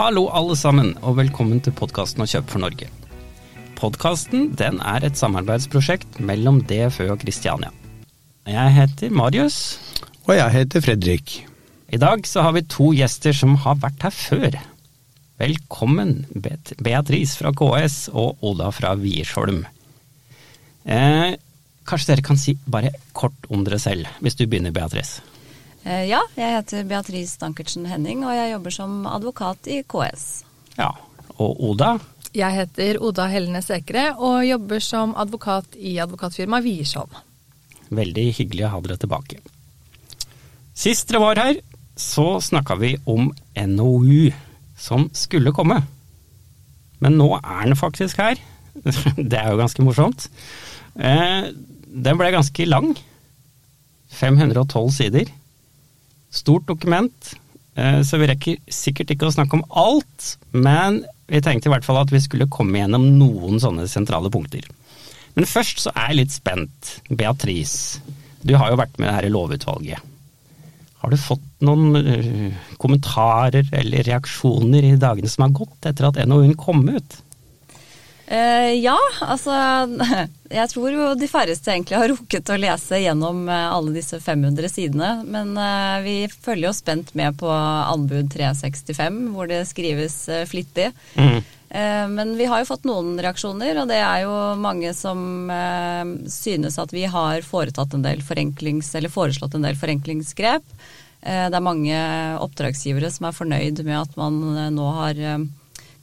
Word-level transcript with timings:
Hallo 0.00 0.30
alle 0.32 0.54
sammen, 0.56 0.94
og 1.04 1.18
velkommen 1.18 1.58
til 1.60 1.74
podkasten 1.76 2.22
Å 2.24 2.26
kjøpe 2.30 2.54
for 2.54 2.62
Norge. 2.62 2.86
Podkasten 3.76 4.46
er 4.56 5.04
et 5.04 5.18
samarbeidsprosjekt 5.20 6.16
mellom 6.24 6.62
DFØ 6.64 7.10
og 7.12 7.20
Kristiania. 7.20 7.68
Jeg 8.48 8.72
heter 8.78 9.12
Marius. 9.12 9.58
Og 10.24 10.32
jeg 10.38 10.54
heter 10.54 10.84
Fredrik. 10.86 11.34
I 11.92 12.00
dag 12.00 12.24
så 12.24 12.46
har 12.46 12.56
vi 12.56 12.64
to 12.64 12.94
gjester 12.96 13.36
som 13.36 13.58
har 13.60 13.76
vært 13.82 14.08
her 14.08 14.16
før. 14.16 14.56
Velkommen, 15.42 16.22
Beatrice 16.32 17.36
fra 17.36 17.52
KS 17.52 18.06
og 18.14 18.40
Oda 18.40 18.72
fra 18.72 18.94
Wiersholm. 18.96 19.66
Eh, 20.88 21.36
kanskje 21.84 22.14
dere 22.14 22.24
kan 22.24 22.40
si 22.40 22.56
bare 22.64 22.96
kort 23.12 23.52
om 23.52 23.68
dere 23.68 23.82
selv, 23.84 24.08
hvis 24.24 24.40
du 24.40 24.46
begynner, 24.46 24.72
Beatrice? 24.72 25.20
Eh, 25.84 26.04
ja, 26.10 26.20
jeg 26.36 26.56
heter 26.58 26.84
Beatrice 26.88 27.38
Dankertsen 27.40 27.86
Henning, 27.88 28.24
og 28.26 28.34
jeg 28.36 28.52
jobber 28.52 28.74
som 28.74 29.06
advokat 29.08 29.68
i 29.70 29.80
KS. 29.88 30.26
Ja, 30.76 30.90
Og 31.40 31.56
Oda? 31.70 31.94
Jeg 32.36 32.52
heter 32.52 32.98
Oda 33.02 33.24
Hellene 33.32 33.62
Sekre 33.64 34.10
og 34.20 34.44
jobber 34.44 34.82
som 34.84 35.14
advokat 35.18 35.72
i 35.80 35.96
advokatfirmaet 36.02 36.66
Wiersholm. 36.66 37.14
Veldig 37.90 38.26
hyggelig 38.36 38.66
å 38.68 38.74
ha 38.74 38.80
dere 38.84 38.98
tilbake. 39.00 39.40
Sist 40.76 41.08
dere 41.08 41.22
var 41.24 41.40
her, 41.40 41.58
så 41.96 42.36
snakka 42.44 42.76
vi 42.78 42.92
om 43.08 43.32
NOU 43.56 44.28
som 44.78 45.08
skulle 45.16 45.52
komme. 45.56 45.80
Men 47.00 47.16
nå 47.18 47.32
er 47.40 47.64
den 47.66 47.76
faktisk 47.80 48.20
her. 48.20 48.36
Det 49.16 49.40
er 49.40 49.50
jo 49.50 49.58
ganske 49.58 49.82
morsomt. 49.84 50.28
Eh, 51.00 51.50
den 51.90 52.20
ble 52.20 52.30
ganske 52.36 52.68
lang. 52.68 52.92
512 54.20 54.92
sider. 55.00 55.32
Stort 56.30 56.68
dokument. 56.70 57.32
Eh, 57.74 58.00
så 58.06 58.18
vi 58.20 58.28
rekker 58.30 58.60
sikkert 58.72 59.14
ikke 59.14 59.28
å 59.28 59.34
snakke 59.34 59.58
om 59.58 59.64
alt, 59.78 60.34
men 60.52 61.02
vi 61.30 61.42
tenkte 61.44 61.70
i 61.70 61.72
hvert 61.74 61.86
fall 61.86 62.00
at 62.00 62.12
vi 62.12 62.22
skulle 62.22 62.50
komme 62.50 62.80
gjennom 62.80 63.06
noen 63.18 63.60
sånne 63.62 63.86
sentrale 63.90 64.32
punkter. 64.32 64.66
Men 65.36 65.46
først 65.46 65.84
så 65.84 65.92
er 65.94 66.10
jeg 66.10 66.20
litt 66.24 66.34
spent. 66.34 66.94
Beatrice, 67.08 68.00
du 68.42 68.56
har 68.58 68.72
jo 68.72 68.80
vært 68.80 68.98
med 68.98 69.10
i 69.10 69.14
her 69.14 69.28
lovutvalget. 69.30 70.06
Har 71.00 71.12
du 71.12 71.16
fått 71.16 71.44
noen 71.64 71.94
uh, 71.96 72.56
kommentarer 72.82 73.68
eller 73.72 74.04
reaksjoner 74.04 74.84
i 74.84 74.98
dagene 75.00 75.30
som 75.32 75.46
har 75.46 75.54
gått 75.56 75.88
etter 75.88 76.10
at 76.10 76.18
NOU-en 76.28 76.58
kom 76.60 76.82
ut? 76.90 77.16
Uh, 78.30 78.70
ja, 78.78 78.94
altså 79.26 79.50
Jeg 80.60 80.70
tror 80.70 80.94
jo 80.94 81.06
de 81.18 81.26
færreste 81.30 81.72
egentlig 81.72 81.98
har 81.98 82.10
rukket 82.12 82.52
å 82.52 82.58
lese 82.62 83.00
gjennom 83.02 83.42
uh, 83.50 83.72
alle 83.74 83.94
disse 83.96 84.20
500 84.22 84.70
sidene. 84.70 85.12
Men 85.26 85.54
vi 86.04 86.24
følger 86.30 86.68
jo 86.68 86.76
spent 86.76 87.14
med 87.18 87.38
på 87.40 87.50
anbud 87.50 88.30
365, 88.32 89.22
hvor 89.34 89.50
det 89.50 89.64
skrives 89.70 90.22
flittig. 90.50 90.92
Mm. 91.18 91.40
Men 92.10 92.32
vi 92.34 92.48
har 92.50 92.58
jo 92.58 92.66
fått 92.66 92.86
noen 92.88 93.12
reaksjoner, 93.22 93.78
og 93.78 93.86
det 93.86 94.00
er 94.02 94.24
jo 94.24 94.32
mange 94.58 94.90
som 94.90 95.46
synes 96.26 96.80
at 96.82 96.90
vi 96.90 97.04
har 97.06 97.46
foretatt 97.46 97.94
en 97.94 98.02
del 98.02 98.24
forenklings, 98.26 98.88
eller 98.98 99.12
foreslått 99.14 99.54
en 99.54 99.68
del 99.68 99.78
forenklingsgrep. 99.78 100.66
Det 101.22 101.54
er 101.54 101.62
mange 101.62 102.02
oppdragsgivere 102.42 103.12
som 103.14 103.28
er 103.30 103.38
fornøyd 103.38 103.84
med 103.86 104.00
at 104.00 104.18
man 104.18 104.42
nå 104.74 104.88
har 104.98 105.22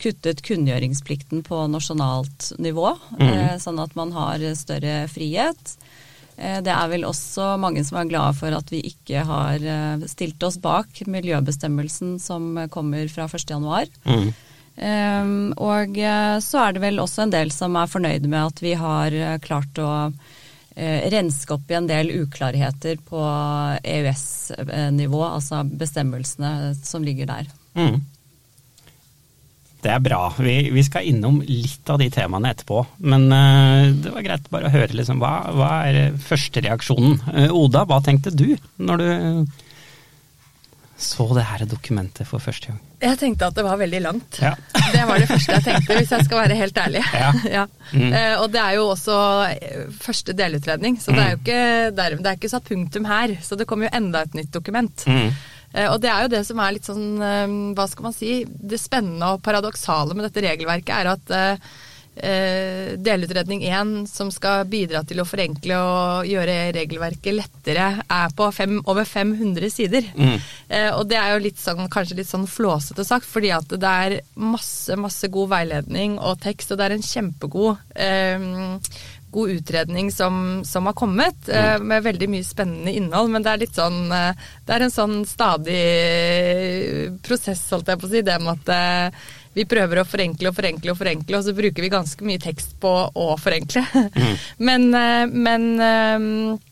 kuttet 0.02 0.44
kunngjøringsplikten 0.46 1.44
på 1.48 1.64
nasjonalt 1.72 2.52
nivå, 2.62 2.92
mm. 3.20 3.60
sånn 3.62 3.82
at 3.84 3.96
man 3.98 4.14
har 4.16 4.44
større 4.58 5.00
frihet. 5.12 5.76
Det 6.38 6.70
er 6.70 6.90
vel 6.92 7.06
også 7.08 7.56
mange 7.58 7.82
som 7.86 7.98
er 7.98 8.10
glade 8.12 8.36
for 8.38 8.54
at 8.54 8.70
vi 8.70 8.84
ikke 8.86 9.24
har 9.26 9.64
stilt 10.06 10.44
oss 10.46 10.60
bak 10.62 11.00
miljøbestemmelsen 11.10 12.20
som 12.22 12.52
kommer 12.70 13.10
fra 13.10 13.26
1.1. 13.26 13.96
Mm. 14.06 14.28
Um, 14.78 15.54
og 15.58 15.98
så 16.46 16.60
er 16.62 16.76
det 16.76 16.84
vel 16.84 17.02
også 17.02 17.24
en 17.24 17.34
del 17.34 17.50
som 17.50 17.74
er 17.82 17.90
fornøyd 17.90 18.28
med 18.30 18.52
at 18.52 18.62
vi 18.62 18.76
har 18.78 19.16
klart 19.42 19.82
å 19.82 19.90
uh, 20.78 21.00
renske 21.10 21.56
opp 21.56 21.72
i 21.72 21.78
en 21.80 21.90
del 21.90 22.12
uklarheter 22.20 23.00
på 23.08 23.24
EØS-nivå, 23.82 25.24
altså 25.26 25.64
bestemmelsene 25.66 26.76
som 26.78 27.06
ligger 27.06 27.32
der. 27.32 27.50
Mm. 27.78 28.04
Det 29.84 29.92
er 29.94 30.02
bra. 30.02 30.22
Vi, 30.42 30.56
vi, 30.74 30.84
skal 30.86 31.06
innom 31.06 31.38
litt 31.46 31.90
av 31.92 32.00
de 32.02 32.10
temaene 32.14 32.50
etterpå. 32.54 32.82
Men 33.06 33.28
uh, 33.30 33.94
det 33.94 34.14
var 34.16 34.26
greit 34.26 34.50
bare 34.54 34.70
å 34.70 34.74
høre 34.74 34.98
liksom, 34.98 35.22
hva, 35.22 35.36
hva 35.54 35.72
er 35.86 36.18
førstereaksjonen. 36.28 37.20
Uh, 37.30 37.56
Oda, 37.56 37.86
hva 37.90 38.02
tenkte 38.06 38.34
du 38.34 38.50
når 38.82 39.04
du 39.04 39.08
så 40.98 41.28
det 41.38 41.44
her 41.46 41.62
dokumentet 41.70 42.26
for 42.26 42.42
første 42.42 42.72
gang? 42.72 42.78
Jeg 43.06 43.20
tenkte 43.22 43.52
at 43.52 43.54
det 43.54 43.62
var 43.68 43.78
veldig 43.78 44.00
langt. 44.02 44.40
Ja. 44.42 44.56
det 44.96 45.04
var 45.06 45.22
det 45.22 45.28
første 45.30 45.60
jeg 45.60 45.66
tenkte, 45.68 45.98
hvis 46.00 46.14
jeg 46.16 46.26
skal 46.26 46.40
være 46.42 46.58
helt 46.58 46.80
ærlig. 46.82 47.04
Ja. 47.14 47.28
ja. 47.60 47.66
Mm. 47.92 48.08
Uh, 48.16 48.34
og 48.42 48.48
det 48.56 48.64
er 48.64 48.80
jo 48.80 48.88
også 48.96 49.18
første 50.02 50.34
delutredning, 50.34 50.98
så 51.02 51.14
mm. 51.14 51.20
det 51.20 51.24
er 51.24 51.30
jo 51.30 51.40
ikke, 51.44 51.62
det 51.94 52.08
er, 52.08 52.18
det 52.18 52.32
er 52.32 52.42
ikke 52.42 52.52
satt 52.56 52.66
punktum 52.66 53.06
her. 53.06 53.36
Så 53.46 53.60
det 53.60 53.70
kommer 53.70 53.92
jo 53.92 53.94
enda 54.02 54.26
et 54.26 54.40
nytt 54.42 54.50
dokument. 54.58 55.06
Mm. 55.06 55.30
Uh, 55.78 55.92
og 55.94 56.00
det 56.02 56.10
er 56.10 56.26
jo 56.26 56.34
det 56.34 56.44
som 56.48 56.64
er 56.64 56.74
litt 56.74 56.90
sånn, 56.90 57.06
uh, 57.22 57.58
hva 57.78 57.86
skal 57.92 58.10
man 58.10 58.18
si, 58.18 58.40
det 58.48 58.82
spennende 58.82 59.36
og 59.36 59.44
paradoksale 59.46 60.18
med 60.18 60.28
dette 60.28 60.48
regelverket, 60.48 60.96
er 60.98 61.14
at 61.14 61.38
eh, 62.20 62.98
delutredning 62.98 63.64
1, 63.64 64.08
som 64.10 64.30
skal 64.34 64.66
bidra 64.70 65.04
til 65.08 65.22
å 65.22 65.28
forenkle 65.28 65.78
og 65.78 66.30
gjøre 66.30 66.58
regelverket 66.76 67.36
lettere, 67.36 67.88
er 68.04 68.36
på 68.38 68.50
fem, 68.56 68.78
over 68.86 69.08
500 69.08 69.74
sider. 69.74 70.08
Mm. 70.16 70.38
Eh, 70.68 70.90
og 70.94 71.08
det 71.10 71.20
er 71.20 71.36
jo 71.36 71.44
litt 71.46 71.62
sånn, 71.62 71.86
kanskje 71.94 72.20
litt 72.22 72.32
sånn 72.32 72.48
flåsete 72.50 73.06
sagt, 73.08 73.28
fordi 73.30 73.54
at 73.56 73.72
det 73.74 73.94
er 74.08 74.18
masse, 74.36 74.98
masse 75.00 75.30
god 75.34 75.54
veiledning 75.54 76.18
og 76.18 76.40
tekst, 76.44 76.72
og 76.72 76.80
det 76.80 76.90
er 76.90 76.98
en 76.98 77.08
kjempegod 77.08 77.78
eh, 77.96 78.50
god 79.32 79.50
utredning 79.58 80.12
som, 80.12 80.62
som 80.66 80.86
har 80.88 80.96
kommet, 80.98 81.50
mm. 81.50 81.88
med 81.88 82.06
veldig 82.06 82.30
mye 82.32 82.46
spennende 82.48 82.94
innhold. 82.96 83.34
Men 83.34 83.44
det 83.46 83.52
er 83.54 83.64
litt 83.66 83.76
sånn 83.76 84.14
eh, 84.16 84.46
Det 84.66 84.76
er 84.76 84.86
en 84.86 84.94
sånn 84.94 85.18
stadig 85.28 85.82
prosess, 87.26 87.66
holdt 87.74 87.92
jeg 87.92 88.02
på 88.02 88.08
å 88.08 88.14
si. 88.14 88.24
Det 88.26 88.40
med 88.44 88.56
at 88.56 88.74
eh, 88.74 89.28
vi 89.58 89.66
prøver 89.66 90.04
å 90.04 90.06
forenkle 90.08 90.52
og 90.52 90.58
forenkle 90.58 90.94
og 90.94 91.00
forenkle, 91.00 91.40
og 91.40 91.48
så 91.48 91.58
bruker 91.58 91.86
vi 91.86 91.94
ganske 91.94 92.26
mye 92.28 92.42
tekst 92.42 92.78
på 92.82 92.94
å 93.10 93.28
forenkle. 93.42 93.84
Mm. 94.14 94.34
men, 94.70 94.88
eh, 94.94 95.24
men 95.34 95.68
eh, 95.82 96.66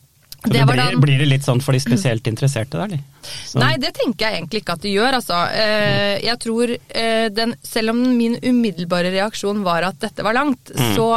det 0.45 0.61
blir, 0.69 0.99
blir, 1.01 1.17
det 1.17 1.25
litt 1.25 1.45
sånn 1.45 1.63
for 1.65 1.73
de 1.73 1.81
spesielt 1.81 2.27
interesserte 2.29 2.77
der. 2.77 2.99
Nei, 3.57 3.71
det 3.81 3.95
tenker 3.97 4.27
jeg 4.27 4.37
egentlig 4.37 4.61
ikke 4.61 4.75
at 4.77 4.83
det 4.85 4.91
gjør, 4.93 5.17
altså. 5.17 5.39
Eh, 5.57 6.19
jeg 6.21 6.37
tror 6.43 6.73
den, 7.33 7.55
Selv 7.65 7.95
om 7.95 8.03
min 8.13 8.37
umiddelbare 8.43 9.09
reaksjon 9.15 9.63
var 9.65 9.87
at 9.87 9.97
dette 10.03 10.25
var 10.27 10.37
langt, 10.37 10.69
mm. 10.69 10.91
så 10.93 11.09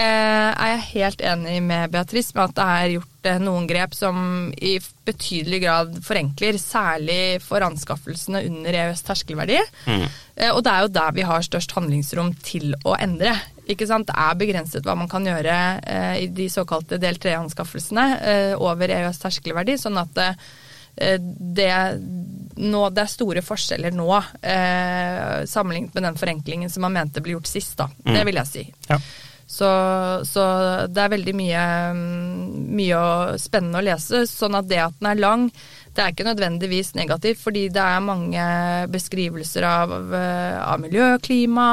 er 0.00 0.70
jeg 0.74 0.86
helt 0.90 1.22
enig 1.22 1.58
med 1.62 1.92
Beatrice 1.92 2.34
med 2.34 2.50
at 2.50 2.56
det 2.56 2.64
er 2.64 2.94
gjort 2.96 3.14
noen 3.40 3.66
grep 3.68 3.94
som 3.96 4.16
i 4.52 4.76
betydelig 5.06 5.60
grad 5.62 5.96
forenkler, 6.04 6.58
særlig 6.60 7.40
for 7.44 7.64
anskaffelsene 7.64 8.42
under 8.48 8.78
EØS 8.80 9.04
terskelverdi. 9.06 9.60
Mm. 9.86 10.04
Eh, 10.36 10.50
og 10.50 10.62
det 10.64 10.72
er 10.72 10.84
jo 10.84 10.92
der 10.98 11.16
vi 11.16 11.26
har 11.28 11.46
størst 11.46 11.74
handlingsrom 11.76 12.34
til 12.44 12.74
å 12.84 12.96
endre. 12.98 13.34
Ikke 13.70 13.88
sant? 13.88 14.08
Det 14.10 14.16
er 14.18 14.38
begrenset 14.40 14.84
hva 14.84 14.96
man 14.98 15.10
kan 15.10 15.24
gjøre 15.26 15.56
eh, 15.80 16.14
i 16.24 16.28
de 16.34 16.48
såkalte 16.52 17.00
del 17.00 17.20
3-anskaffelsene 17.20 18.06
eh, 18.20 18.54
over 18.58 18.92
EØS 18.92 19.22
terskelverdi. 19.24 19.78
sånn 19.80 20.00
at 20.02 20.24
det, 20.94 21.70
nå, 22.54 22.80
det, 22.94 23.02
er 23.02 23.10
store 23.10 23.40
forskjeller 23.42 23.90
nå 23.90 24.06
eh, 24.14 25.40
sammenlignet 25.50 25.96
med 25.96 26.04
den 26.06 26.18
forenklingen 26.20 26.70
som 26.70 26.86
man 26.86 26.94
mente 26.94 27.22
ble 27.24 27.34
gjort 27.34 27.50
sist. 27.50 27.74
Da. 27.80 27.88
Mm. 28.04 28.12
Det 28.14 28.26
vil 28.28 28.38
jeg 28.38 28.52
si. 28.52 28.62
Ja. 28.92 29.00
Så, 29.54 29.68
så, 30.26 30.44
det 30.90 31.02
er 31.02 31.12
veldig 31.12 31.34
mye, 31.38 31.64
mye 32.74 33.02
spennende 33.38 33.78
å 33.78 33.86
lese. 33.86 34.24
Sånn 34.26 34.56
at 34.58 34.66
det 34.70 34.80
at 34.82 34.96
den 34.98 35.10
er 35.12 35.20
lang, 35.20 35.44
det 35.94 36.02
er 36.02 36.14
ikke 36.14 36.26
nødvendigvis 36.26 36.94
negativt, 36.98 37.38
fordi 37.44 37.68
det 37.74 37.84
er 37.84 38.02
mange 38.02 38.46
beskrivelser 38.90 39.66
av, 39.68 39.94
eh, 40.18 40.58
av 40.58 40.82
miljø 40.82 41.12
klima. 41.22 41.68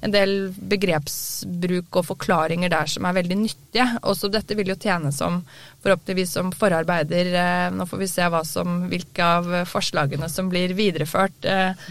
En 0.00 0.14
del 0.14 0.54
begrepsbruk 0.54 2.00
og 2.00 2.06
forklaringer 2.14 2.72
der 2.72 2.88
som 2.88 3.04
er 3.04 3.18
veldig 3.18 3.38
nyttige. 3.42 3.88
Også 4.08 4.30
dette 4.32 4.56
vil 4.56 4.72
jo 4.72 4.78
tjene 4.80 5.12
som 5.12 5.42
forhåpentligvis 5.84 6.32
som 6.36 6.50
forarbeider. 6.52 7.32
Eh, 7.38 7.70
nå 7.74 7.86
får 7.86 8.02
vi 8.02 8.10
se 8.10 8.28
som, 8.50 8.82
hvilke 8.90 9.24
av 9.24 9.48
forslagene 9.70 10.28
som 10.28 10.50
blir 10.50 10.74
videreført 10.78 11.48
eh, 11.48 11.88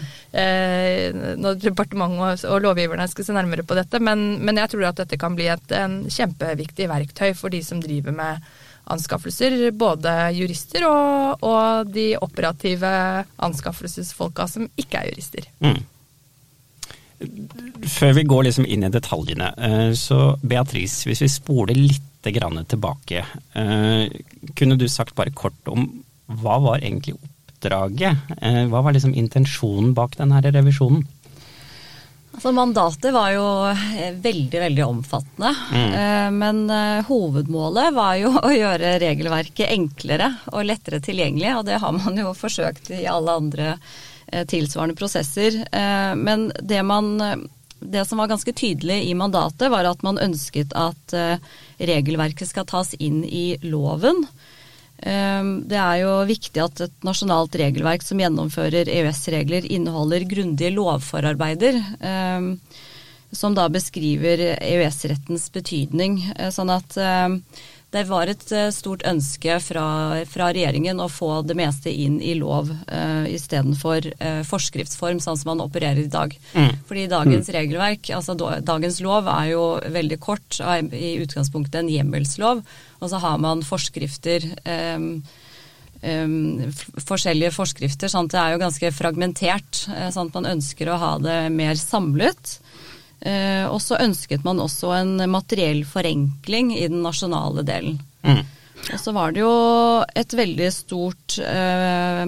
når 1.38 1.60
departementet 1.62 2.44
og 2.50 2.62
lovgiverne 2.66 3.08
skal 3.08 3.24
se 3.24 3.36
nærmere 3.36 3.64
på 3.64 3.78
dette. 3.78 4.00
Men, 4.00 4.38
men 4.44 4.60
jeg 4.60 4.74
tror 4.74 4.90
at 4.90 5.00
dette 5.00 5.20
kan 5.20 5.36
bli 5.38 5.48
et 5.48 5.76
kjempeviktig 6.12 6.88
verktøy 6.90 7.32
for 7.36 7.52
de 7.54 7.62
som 7.64 7.80
driver 7.82 8.12
med 8.12 8.48
anskaffelser. 8.92 9.70
Både 9.76 10.14
jurister 10.36 10.86
og, 10.88 11.44
og 11.44 11.92
de 11.92 12.10
operative 12.20 12.90
anskaffelsesfolka 13.36 14.48
som 14.50 14.68
ikke 14.76 15.02
er 15.02 15.12
jurister. 15.12 15.48
Mm. 15.64 15.80
Før 17.88 18.12
vi 18.14 18.26
går 18.30 18.46
liksom 18.46 18.66
inn 18.66 18.86
i 18.86 18.92
detaljene, 18.94 19.50
eh, 19.58 19.90
så 19.98 20.36
Beatrice, 20.42 21.06
hvis 21.08 21.24
vi 21.24 21.30
spoler 21.32 21.78
litt 21.78 22.04
tilbake, 22.28 23.22
eh, 23.54 24.10
kunne 24.54 24.76
du 24.76 24.88
sagt 24.88 25.14
bare 25.16 25.30
kort 25.32 25.68
om 25.70 25.86
hva 26.28 26.58
var 26.60 26.82
egentlig 26.82 27.14
oppdraget? 27.16 28.18
Eh, 28.42 28.66
hva 28.68 28.82
var 28.82 28.92
liksom 28.92 29.14
intensjonen 29.14 29.94
bak 29.94 30.18
denne 30.18 30.42
revisjonen? 30.42 31.06
Altså 32.34 32.52
Mandatet 32.52 33.14
var 33.14 33.32
jo 33.32 33.46
veldig 34.20 34.60
veldig 34.60 34.84
omfattende. 34.84 35.54
Mm. 35.72 36.36
Men 36.38 36.60
hovedmålet 37.08 37.94
var 37.94 38.14
jo 38.20 38.34
å 38.46 38.52
gjøre 38.52 38.98
regelverket 39.00 39.72
enklere 39.72 40.34
og 40.52 40.68
lettere 40.68 41.00
tilgjengelig. 41.00 41.56
Og 41.56 41.64
det 41.66 41.80
har 41.80 41.96
man 41.96 42.20
jo 42.20 42.36
forsøkt 42.36 42.92
i 42.94 43.06
alle 43.08 43.40
andre 43.40 43.72
eh, 43.72 43.96
tilsvarende 44.46 44.96
prosesser. 44.98 45.56
Eh, 45.72 46.14
Men 46.16 46.52
det, 46.62 46.82
man, 46.82 47.16
det 47.80 48.04
som 48.08 48.18
var 48.18 48.28
ganske 48.28 48.52
tydelig 48.52 49.04
i 49.08 49.14
mandatet, 49.14 49.70
var 49.70 49.84
at 49.88 50.02
man 50.02 50.18
ønsket 50.18 50.74
at 50.76 51.14
eh, 51.16 51.38
regelverket 51.78 52.48
skal 52.50 52.66
tas 52.68 52.94
inn 52.98 53.24
i 53.24 53.56
loven. 53.62 54.26
Eh, 54.98 55.44
Det 55.70 55.78
er 55.78 55.96
jo 56.02 56.12
viktig 56.28 56.62
at 56.64 56.80
et 56.88 57.06
nasjonalt 57.06 57.54
regelverk 57.54 58.02
som 58.02 58.18
gjennomfører 58.18 58.90
EØS-regler, 58.90 59.66
inneholder 59.70 60.26
grundige 60.28 60.74
lovforarbeider, 60.74 61.78
eh, 62.00 62.48
som 63.30 63.54
da 63.54 63.68
beskriver 63.68 64.40
EØS-rettens 64.56 65.50
betydning. 65.52 66.20
Eh, 66.36 66.50
Sånn 66.54 66.70
at 66.72 66.96
eh, 66.96 67.28
det 67.94 68.02
var 68.04 68.28
et 68.28 68.50
eh, 68.52 68.68
stort 68.74 69.02
ønske 69.08 69.54
fra, 69.64 69.84
fra 70.28 70.50
regjeringen 70.52 71.00
å 71.00 71.08
få 71.08 71.40
det 71.48 71.56
meste 71.56 71.88
inn 71.88 72.18
i 72.20 72.34
lov 72.36 72.68
uh, 72.68 73.24
istedenfor 73.32 74.10
uh, 74.20 74.42
forskriftsform, 74.44 75.22
sånn 75.24 75.38
som 75.40 75.54
man 75.54 75.64
opererer 75.64 76.02
i 76.02 76.12
dag. 76.12 76.34
Fordi 76.88 77.06
dagens 77.08 77.48
regelverk, 77.54 78.10
altså 78.12 78.36
dagens 78.36 79.00
lov, 79.04 79.30
er 79.32 79.54
jo 79.54 79.64
veldig 79.94 80.20
kort, 80.20 80.60
er 80.60 80.84
i 80.92 81.16
utgangspunktet 81.22 81.80
en 81.80 81.92
hjemmelslov, 81.92 82.60
og 83.00 83.12
så 83.12 83.22
har 83.24 83.40
man 83.40 83.64
forskrifter. 83.64 84.44
Um, 84.68 85.08
um, 86.02 86.68
forskjellige 87.08 87.54
forskrifter, 87.56 88.12
Sant? 88.12 88.34
det 88.36 88.42
er 88.42 88.52
jo 88.52 88.62
ganske 88.66 88.92
fragmentert. 88.92 89.86
Sant? 89.86 90.12
Sånn 90.18 90.34
man 90.36 90.52
ønsker 90.58 90.92
å 90.92 91.00
ha 91.00 91.12
det 91.24 91.40
mer 91.56 91.80
samlet. 91.80 92.58
Eh, 93.20 93.66
og 93.66 93.80
så 93.82 93.98
ønsket 93.98 94.44
man 94.46 94.60
også 94.62 94.92
en 94.94 95.16
materiell 95.30 95.82
forenkling 95.88 96.70
i 96.76 96.86
den 96.86 97.02
nasjonale 97.02 97.64
delen. 97.66 97.98
Mm. 98.22 98.44
Og 98.92 99.00
så 99.02 99.12
var 99.12 99.34
det 99.34 99.42
jo 99.42 99.54
et 100.16 100.34
veldig 100.38 100.70
stort 100.72 101.38
eh, 101.42 102.24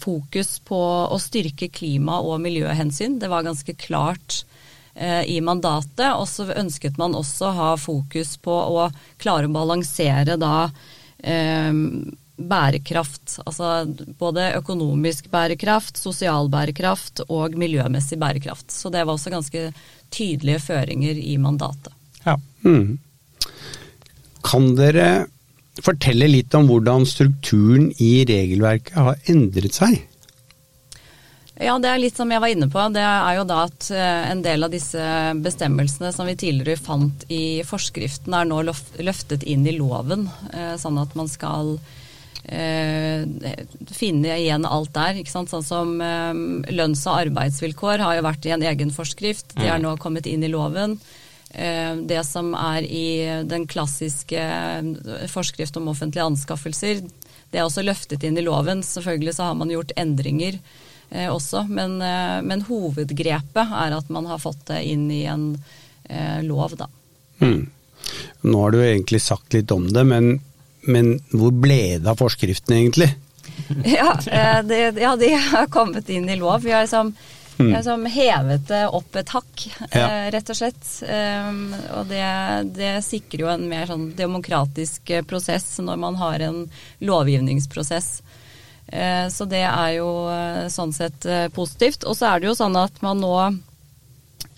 fokus 0.00 0.56
på 0.64 0.80
å 1.12 1.20
styrke 1.20 1.68
klima- 1.68 2.22
og 2.24 2.40
miljøhensyn. 2.44 3.18
Det 3.20 3.30
var 3.30 3.44
ganske 3.46 3.76
klart 3.76 4.42
eh, 4.94 5.22
i 5.28 5.38
mandatet. 5.44 6.10
Og 6.16 6.26
så 6.30 6.48
ønsket 6.56 6.98
man 7.00 7.16
også 7.18 7.50
å 7.50 7.56
ha 7.60 7.70
fokus 7.80 8.36
på 8.40 8.54
å 8.54 8.88
klare 9.20 9.50
å 9.50 9.54
balansere 9.54 10.38
da 10.40 10.56
eh, 11.20 11.72
bærekraft. 12.36 13.38
Altså 13.46 13.84
både 14.18 14.52
økonomisk 14.58 15.30
bærekraft, 15.32 16.00
sosial 16.00 16.48
bærekraft 16.52 17.24
og 17.28 17.54
miljømessig 17.58 18.18
bærekraft. 18.18 18.70
Så 18.74 18.90
det 18.90 19.04
var 19.04 19.14
også 19.14 19.34
ganske 19.34 19.68
tydelige 20.14 20.62
føringer 20.62 21.18
i 21.18 21.36
mandatet. 21.38 21.94
Ja. 22.24 22.38
Mm. 22.64 22.98
Kan 24.44 24.74
dere 24.78 25.26
fortelle 25.82 26.28
litt 26.30 26.54
om 26.54 26.68
hvordan 26.70 27.06
strukturen 27.08 27.90
i 28.02 28.24
regelverket 28.28 28.98
har 28.98 29.30
endret 29.30 29.74
seg? 29.74 30.02
Ja, 31.54 31.76
det 31.78 31.86
er 31.86 32.00
litt 32.02 32.16
som 32.18 32.30
jeg 32.34 32.42
var 32.42 32.50
inne 32.50 32.66
på. 32.70 32.82
Det 32.90 33.02
er 33.02 33.36
jo 33.38 33.44
da 33.46 33.60
at 33.68 33.86
eh, 33.94 34.30
en 34.32 34.40
del 34.42 34.66
av 34.66 34.72
disse 34.74 35.02
bestemmelsene 35.38 36.10
som 36.14 36.26
vi 36.26 36.34
tidligere 36.38 36.82
fant 36.82 37.22
i 37.30 37.62
forskriften, 37.66 38.34
er 38.34 38.48
nå 38.50 38.58
løftet 38.66 39.46
inn 39.46 39.62
i 39.70 39.76
loven. 39.78 40.26
eh, 40.50 40.74
Sånn 40.82 40.98
at 40.98 41.14
man 41.14 41.30
skal 41.30 41.76
eh, 41.78 42.03
finne 42.44 44.36
igjen 44.36 44.66
alt 44.68 44.92
der. 44.94 45.20
Sånn 45.24 45.48
som 45.64 46.00
eh, 46.00 46.32
lønns- 46.74 47.06
og 47.08 47.20
arbeidsvilkår 47.24 48.04
har 48.04 48.18
jo 48.18 48.24
vært 48.26 48.46
i 48.46 48.54
en 48.54 48.62
egen 48.62 48.92
forskrift. 48.94 49.54
Det 49.56 49.70
er 49.70 49.80
nå 49.82 49.96
kommet 50.02 50.26
inn 50.28 50.44
i 50.44 50.52
loven. 50.52 50.98
Eh, 51.50 51.96
Det 51.96 52.24
som 52.26 52.52
er 52.54 52.82
i 52.84 53.44
den 53.48 53.66
klassiske 53.66 54.38
eh, 54.38 55.28
forskrift 55.30 55.76
om 55.80 55.88
offentlige 55.88 56.26
anskaffelser, 56.26 57.04
det 57.50 57.60
er 57.60 57.68
også 57.68 57.84
løftet 57.86 58.24
inn 58.26 58.38
i 58.38 58.44
loven. 58.44 58.82
Selvfølgelig 58.82 59.36
så 59.36 59.48
har 59.48 59.54
man 59.54 59.70
gjort 59.70 59.94
endringer 59.96 60.58
eh, 61.10 61.28
også, 61.30 61.64
men, 61.70 62.00
eh, 62.02 62.40
men 62.42 62.66
hovedgrepet 62.66 63.76
er 63.86 63.94
at 63.94 64.10
man 64.10 64.26
har 64.26 64.42
fått 64.42 64.66
det 64.72 64.82
inn 64.90 65.06
i 65.14 65.24
en 65.30 65.52
eh, 66.10 66.42
lov, 66.42 66.74
da. 66.76 66.90
Mm. 67.40 67.70
Nå 68.44 68.60
har 68.60 68.74
du 68.74 68.82
egentlig 68.82 69.22
sagt 69.22 69.54
litt 69.54 69.70
om 69.72 69.86
det, 69.94 70.02
men, 70.04 70.40
men 70.86 71.16
hvor 71.32 71.54
ble 71.54 71.98
det 71.98 72.10
av 72.10 72.20
forskriften 72.20 72.76
egentlig? 72.78 73.12
Ja, 73.84 74.18
eh, 74.26 74.60
det, 74.66 74.80
ja, 75.00 75.16
de 75.16 75.30
har 75.34 75.66
kommet 75.66 76.08
inn 76.08 76.28
i 76.28 76.36
lov. 76.36 76.62
Vi 76.62 76.72
har 76.72 76.82
liksom, 76.82 77.12
mm. 77.58 77.70
liksom 77.70 78.06
hevet 78.06 78.68
det 78.68 78.82
opp 78.88 79.16
et 79.16 79.28
hakk, 79.34 79.66
eh, 79.90 80.00
Ja. 80.00 80.08
rett 80.34 80.50
og 80.50 80.58
slett. 80.58 80.86
Um, 81.06 81.74
og 81.98 82.08
det, 82.10 82.24
det 82.76 82.94
sikrer 83.06 83.44
jo 83.44 83.52
en 83.52 83.68
mer 83.70 83.86
sånn 83.90 84.10
demokratisk 84.16 85.10
eh, 85.10 85.24
prosess 85.24 85.78
når 85.78 86.00
man 86.00 86.18
har 86.20 86.44
en 86.48 86.64
lovgivningsprosess. 87.00 88.16
Så 89.32 89.46
det 89.48 89.62
er 89.64 89.94
jo 89.96 90.08
sånn 90.70 90.90
sett 90.92 91.24
positivt. 91.56 92.04
Og 92.04 92.14
så 92.18 92.28
er 92.28 92.42
det 92.42 92.50
jo 92.50 92.56
sånn 92.58 92.76
at 92.76 93.00
man 93.02 93.16
nå 93.18 93.32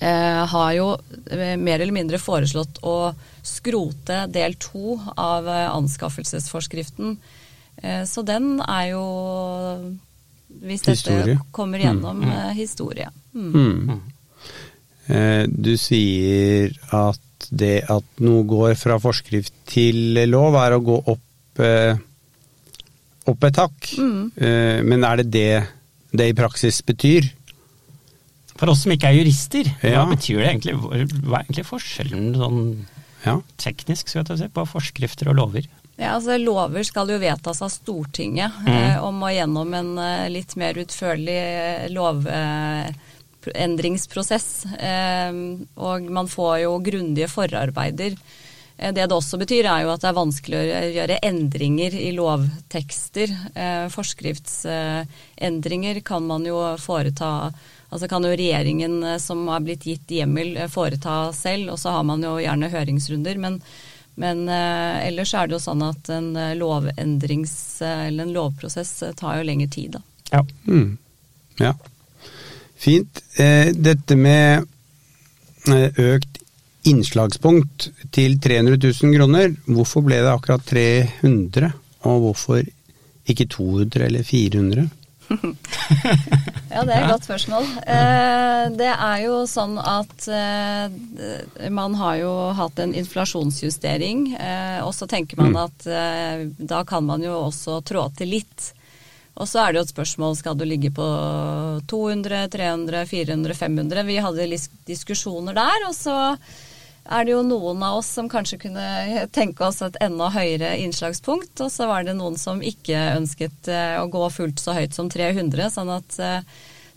har 0.01 0.73
jo 0.77 0.91
eh, 1.31 1.57
mer 1.57 1.81
eller 1.81 1.93
mindre 1.97 2.19
foreslått 2.21 2.83
å 2.85 3.15
skrote 3.47 4.27
del 4.29 4.55
to 4.61 4.99
av 5.17 5.47
eh, 5.49 5.71
anskaffelsesforskriften. 5.73 7.17
Eh, 7.83 8.03
så 8.05 8.25
den 8.27 8.61
er 8.61 8.91
jo, 8.93 9.05
hvis 10.63 10.85
Historie. 10.87 11.25
dette 11.37 11.47
kommer 11.53 11.79
gjennom, 11.81 12.23
eh, 12.29 12.53
historie. 12.59 13.09
Mm. 13.35 13.53
Mm. 13.55 14.01
Eh, 15.09 15.47
Du 15.49 15.77
sier 15.79 16.73
at 16.93 17.21
det 17.51 17.85
at 17.93 18.05
noe 18.25 18.43
går 18.49 18.75
fra 18.81 18.99
forskrift 18.99 19.53
til 19.71 20.17
lov, 20.29 20.55
er 20.57 20.73
å 20.77 20.83
gå 20.83 20.97
opp, 21.07 21.61
eh, 21.61 21.97
opp 23.27 23.45
et 23.45 23.57
hakk. 23.57 23.93
Eh, 23.99 24.83
Men 24.83 25.05
er 25.05 25.17
det 25.23 25.31
det 25.31 25.69
det 26.17 26.29
i 26.31 26.33
praksis 26.35 26.81
betyr? 26.83 27.29
For 28.57 28.71
oss 28.73 28.83
som 28.85 28.93
ikke 28.95 29.11
er 29.11 29.19
jurister, 29.21 29.65
Ja. 29.83 30.01
hva 30.05 30.15
betyr 30.15 30.39
det 30.41 30.49
egentlig? 30.49 30.75
Hva 30.81 31.41
er 31.41 31.45
egentlig 31.45 31.67
forskjellen 31.69 32.37
sånn 32.37 32.61
Ja. 33.27 33.41
teknisk 33.59 34.09
skal 34.09 34.25
jeg 34.29 34.39
si, 34.39 34.49
på 34.49 34.65
forskrifter 34.67 35.29
og 35.29 35.37
lover? 35.37 35.67
Ja, 35.99 36.15
altså 36.19 36.37
Lover 36.39 36.83
skal 36.85 37.09
jo 37.09 37.19
vedtas 37.19 37.63
av 37.63 37.71
Stortinget 37.73 38.53
eh, 38.69 38.99
om 39.03 39.23
å 39.25 39.31
gjennom 39.33 39.73
en 39.75 39.99
eh, 39.99 40.29
litt 40.29 40.55
mer 40.61 40.75
utførlig 40.75 41.89
lovendringsprosess. 43.47 44.65
Eh, 44.79 45.33
og 45.81 46.03
man 46.13 46.27
får 46.29 46.59
jo 46.67 46.75
grundige 46.85 47.29
forarbeider. 47.33 48.13
Eh, 48.79 48.93
det 48.93 49.07
det 49.09 49.17
også 49.17 49.39
betyr, 49.41 49.65
er 49.73 49.83
jo 49.87 49.93
at 49.95 50.01
det 50.05 50.09
er 50.11 50.19
vanskelig 50.21 50.59
å 50.61 50.67
gjøre 50.99 51.19
endringer 51.25 51.93
i 51.97 52.11
lovtekster. 52.17 53.29
Eh, 53.55 53.87
forskriftsendringer 53.93 56.03
kan 56.05 56.27
man 56.29 56.45
jo 56.45 56.59
foreta 56.83 57.53
Altså 57.91 58.09
kan 58.11 58.25
jo 58.27 58.35
regjeringen 58.35 59.03
eh, 59.05 59.19
som 59.23 59.45
har 59.51 59.65
blitt 59.65 59.87
gitt 59.87 60.11
hjemmel 60.19 60.57
eh, 60.57 60.71
foreta 60.71 61.31
selv, 61.37 61.75
og 61.75 61.81
så 61.81 61.95
har 61.95 62.07
man 62.09 62.25
jo 62.25 62.37
gjerne 62.43 62.73
høringsrunder. 62.73 63.39
men 63.43 63.61
men 64.17 64.47
eh, 64.49 65.09
ellers 65.11 65.35
er 65.37 65.45
det 65.45 65.59
jo 65.59 65.61
sånn 65.61 65.83
at 65.85 66.09
en 66.09 66.31
lovendrings- 66.57 67.83
eller 67.85 68.25
en 68.25 68.33
lovprosess 68.33 69.03
tar 69.13 69.37
jo 69.37 69.43
lengre 69.45 69.69
tid, 69.69 69.99
da. 69.99 70.01
Ja. 70.31 70.41
Mm. 70.65 70.97
ja. 71.61 71.75
Fint. 72.81 73.21
Dette 73.37 74.17
med 74.17 74.65
økt 76.01 76.41
innslagspunkt 76.89 77.91
til 78.17 78.39
300 78.41 78.79
000 78.81 79.19
kroner, 79.19 79.53
hvorfor 79.69 80.07
ble 80.07 80.23
det 80.25 80.33
akkurat 80.33 80.65
300, 80.65 81.75
og 82.09 82.25
hvorfor 82.25 82.65
ikke 83.29 83.51
200 83.53 84.07
eller 84.09 84.25
400? 84.25 84.89
Ja, 86.67 86.83
det 86.83 86.93
er 86.93 87.05
et 87.05 87.13
godt 87.13 87.25
spørsmål. 87.25 87.67
Eh, 87.89 88.63
det 88.77 88.89
er 88.91 89.21
jo 89.23 89.37
sånn 89.49 89.79
at 89.81 90.27
eh, 90.29 91.71
man 91.73 91.95
har 91.97 92.19
jo 92.21 92.33
hatt 92.59 92.83
en 92.83 92.93
inflasjonsjustering, 92.99 94.27
eh, 94.35 94.81
og 94.85 94.93
så 94.97 95.09
tenker 95.09 95.41
man 95.41 95.57
at 95.63 95.87
eh, 95.87 96.49
da 96.59 96.83
kan 96.89 97.07
man 97.07 97.25
jo 97.25 97.37
også 97.47 97.79
trå 97.87 98.09
til 98.19 98.35
litt. 98.35 98.73
Og 99.37 99.49
så 99.49 99.63
er 99.63 99.73
det 99.73 99.81
jo 99.81 99.87
et 99.87 99.93
spørsmål 99.95 100.37
skal 100.39 100.57
du 100.57 100.65
ligge 100.69 100.91
på 100.97 101.07
200, 101.87 102.47
300, 102.53 103.05
400, 103.09 103.57
500. 103.57 104.07
Vi 104.09 104.21
hadde 104.25 104.49
diskusjoner 104.89 105.57
der, 105.57 105.89
og 105.89 105.95
så 105.97 106.17
er 107.11 107.25
det 107.27 107.33
jo 107.33 107.43
noen 107.47 107.83
av 107.87 107.99
oss 108.01 108.09
som 108.17 108.29
kanskje 108.31 108.59
kunne 108.67 109.27
tenke 109.35 109.65
oss 109.67 109.83
et 109.85 109.97
enda 110.03 110.29
høyere 110.35 110.75
innslagspunkt, 110.83 111.61
og 111.65 111.71
så 111.73 111.87
var 111.91 112.07
det 112.07 112.17
noen 112.19 112.39
som 112.41 112.63
ikke 112.65 112.97
ønsket 113.17 113.69
eh, 113.73 113.97
å 114.01 114.09
gå 114.13 114.25
fullt 114.35 114.63
så 114.63 114.75
høyt 114.77 114.97
som 114.97 115.11
300, 115.13 115.71
sånn 115.75 115.93
at 115.95 116.19
eh, 116.23 116.41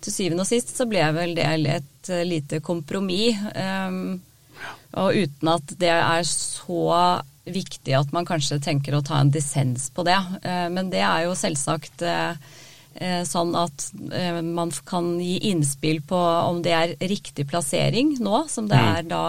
til 0.01 0.15
syvende 0.15 0.45
og 0.45 0.49
sist 0.49 0.71
så 0.77 0.87
ble 0.89 1.03
vel 1.15 1.35
det 1.37 1.45
et 1.45 2.11
eh, 2.13 2.25
lite 2.27 2.61
kompromiss. 2.65 3.37
Og 4.99 5.15
uten 5.15 5.51
at 5.51 5.75
det 5.79 5.91
er 5.93 6.23
så 6.25 7.21
viktig 7.49 7.93
at 7.95 8.11
man 8.13 8.25
kanskje 8.27 8.59
tenker 8.63 8.97
å 8.97 9.03
ta 9.05 9.19
en 9.21 9.31
dissens 9.31 9.87
på 9.93 10.03
det. 10.05 10.17
Men 10.73 10.89
det 10.91 10.99
er 11.05 11.27
jo 11.27 11.37
selvsagt 11.37 12.03
sånn 13.29 13.53
at 13.55 13.85
man 14.43 14.73
kan 14.89 15.13
gi 15.21 15.37
innspill 15.51 16.01
på 16.09 16.19
om 16.19 16.59
det 16.65 16.73
er 16.75 16.95
riktig 17.07 17.45
plassering 17.49 18.15
nå, 18.19 18.43
som 18.49 18.67
det 18.67 18.81
Mm. 18.81 18.89
er 18.97 19.07
da 19.13 19.23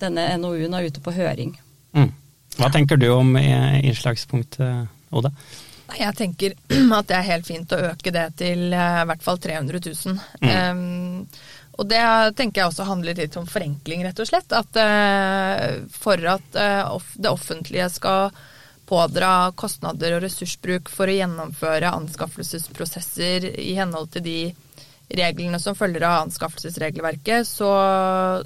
denne 0.00 0.26
NOU-en 0.40 0.76
er 0.78 0.88
ute 0.88 1.02
på 1.04 1.14
høring. 1.16 1.54
Mm. 1.96 2.10
Hva 2.58 2.70
tenker 2.74 3.00
du 3.00 3.08
om 3.14 3.36
eh, 3.38 3.80
innslagspunktet, 3.86 4.88
Oda? 5.14 5.32
Jeg 5.96 6.16
tenker 6.18 6.56
at 6.98 7.08
det 7.08 7.16
er 7.16 7.30
helt 7.30 7.48
fint 7.48 7.72
å 7.72 7.80
øke 7.92 8.12
det 8.14 8.26
til 8.40 8.68
eh, 8.72 8.98
i 9.02 9.06
hvert 9.08 9.24
fall 9.24 9.40
300 9.40 9.80
000. 9.86 10.20
Um, 10.42 11.24
og 11.78 11.86
det 11.86 12.02
tenker 12.38 12.60
jeg 12.60 12.72
også 12.72 12.88
handler 12.88 13.18
litt 13.18 13.36
om 13.38 13.46
forenkling, 13.46 14.02
rett 14.06 14.18
og 14.18 14.28
slett. 14.28 14.52
At 14.56 14.78
eh, 14.82 15.82
for 15.94 16.30
at 16.34 16.58
eh, 16.58 17.10
det 17.14 17.30
offentlige 17.30 17.86
skal 17.94 18.32
pådra 18.88 19.52
kostnader 19.58 20.16
og 20.16 20.24
ressursbruk 20.24 20.88
for 20.90 21.10
å 21.10 21.18
gjennomføre 21.18 21.92
anskaffelsesprosesser 21.92 23.46
i 23.60 23.74
henhold 23.78 24.10
til 24.14 24.24
de 24.24 24.38
reglene 25.08 25.60
som 25.60 25.76
følger 25.76 26.04
av 26.04 26.26
anskaffelsesregelverket, 26.26 27.48
så, 27.48 27.70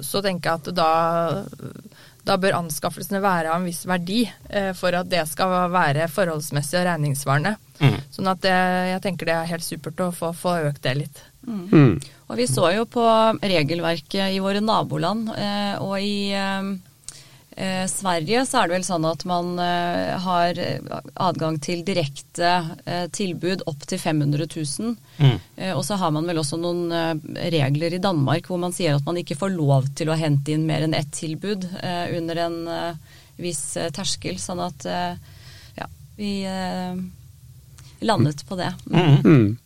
så 0.03 0.21
tenker 0.23 0.49
jeg 0.49 0.61
at 0.61 0.69
da, 0.77 0.91
da 2.23 2.37
bør 2.39 2.59
anskaffelsene 2.61 3.21
være 3.23 3.51
av 3.51 3.59
en 3.59 3.67
viss 3.67 3.83
verdi 3.89 4.23
eh, 4.49 4.71
for 4.77 4.95
at 4.95 5.09
det 5.11 5.25
skal 5.31 5.67
være 5.73 6.07
forholdsmessig 6.11 6.79
og 6.79 6.87
regningssvarende. 6.87 7.55
Mm. 7.83 7.99
Sånn 8.15 8.31
at 8.31 8.41
det, 8.45 8.55
jeg 8.93 9.03
tenker 9.03 9.29
det 9.29 9.35
er 9.35 9.51
helt 9.51 9.67
supert 9.67 10.05
å 10.05 10.11
få, 10.15 10.31
få 10.37 10.57
økt 10.69 10.83
det 10.87 10.95
litt. 11.03 11.23
Mm. 11.43 11.99
Og 12.31 12.39
vi 12.39 12.47
så 12.47 12.69
jo 12.71 12.87
på 12.87 13.03
regelverket 13.43 14.31
i 14.31 14.39
våre 14.43 14.63
naboland, 14.63 15.33
eh, 15.35 15.75
og 15.83 15.97
i 15.99 16.31
eh, 16.31 16.73
eh, 17.55 17.85
Sverige 17.91 18.43
så 18.49 18.59
er 18.61 18.69
det 18.69 18.77
vel 18.77 18.85
sånn 18.87 19.07
at 19.09 19.25
man 19.29 19.53
eh, 19.61 20.13
har 20.23 20.59
adgang 21.27 21.59
til 21.63 21.83
direkte 21.85 22.51
eh, 22.85 23.07
tilbud 23.13 23.65
opp 23.69 23.87
til 23.89 24.01
500 24.01 24.47
000. 24.49 24.93
Mm. 25.19 25.37
Eh, 25.55 25.73
og 25.73 25.83
så 25.87 25.97
har 26.01 26.13
man 26.15 26.29
vel 26.29 26.41
også 26.41 26.59
noen 26.61 26.85
eh, 26.91 27.49
regler 27.55 27.97
i 27.97 28.01
Danmark 28.03 28.49
hvor 28.49 28.61
man 28.61 28.75
sier 28.75 28.97
at 28.97 29.05
man 29.07 29.19
ikke 29.21 29.37
får 29.39 29.53
lov 29.55 29.89
til 29.97 30.11
å 30.11 30.19
hente 30.19 30.55
inn 30.55 30.67
mer 30.69 30.85
enn 30.85 30.97
ett 30.97 31.11
tilbud 31.15 31.67
eh, 31.81 32.15
under 32.17 32.45
en 32.47 32.57
eh, 32.67 33.19
viss 33.41 33.65
eh, 33.77 33.91
terskel. 33.93 34.39
Sånn 34.41 34.61
at 34.63 34.87
eh, 34.89 35.35
ja, 35.79 35.89
vi 36.17 36.31
eh, 36.49 36.97
landet 38.03 38.45
på 38.47 38.57
det. 38.59 38.73
Mm. 38.89 39.03
Mm. 39.03 39.21
Mm. 39.23 39.57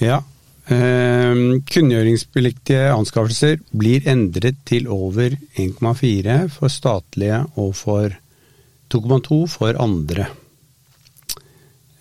Ja. 0.00 0.22
Eh, 0.70 1.38
kunngjøringspliktige 1.66 2.92
anskaffelser 2.94 3.58
blir 3.74 4.04
endret 4.10 4.60
til 4.68 4.86
over 4.86 5.34
1,4 5.58 6.36
for 6.54 6.70
statlige 6.70 7.40
og 7.58 7.72
for 7.74 8.14
2,2 8.94 9.40
for 9.50 9.80
andre. 9.82 10.28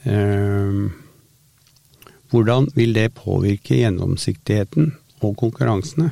Eh, 0.05 0.85
hvordan 2.29 2.69
vil 2.77 2.93
det 2.93 3.13
påvirke 3.17 3.81
gjennomsiktigheten 3.81 4.93
og 5.25 5.33
konkurransene? 5.41 6.11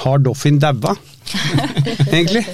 Har 0.00 0.18
Doffin 0.18 0.58
daua, 0.58 0.96
egentlig? 2.10 2.46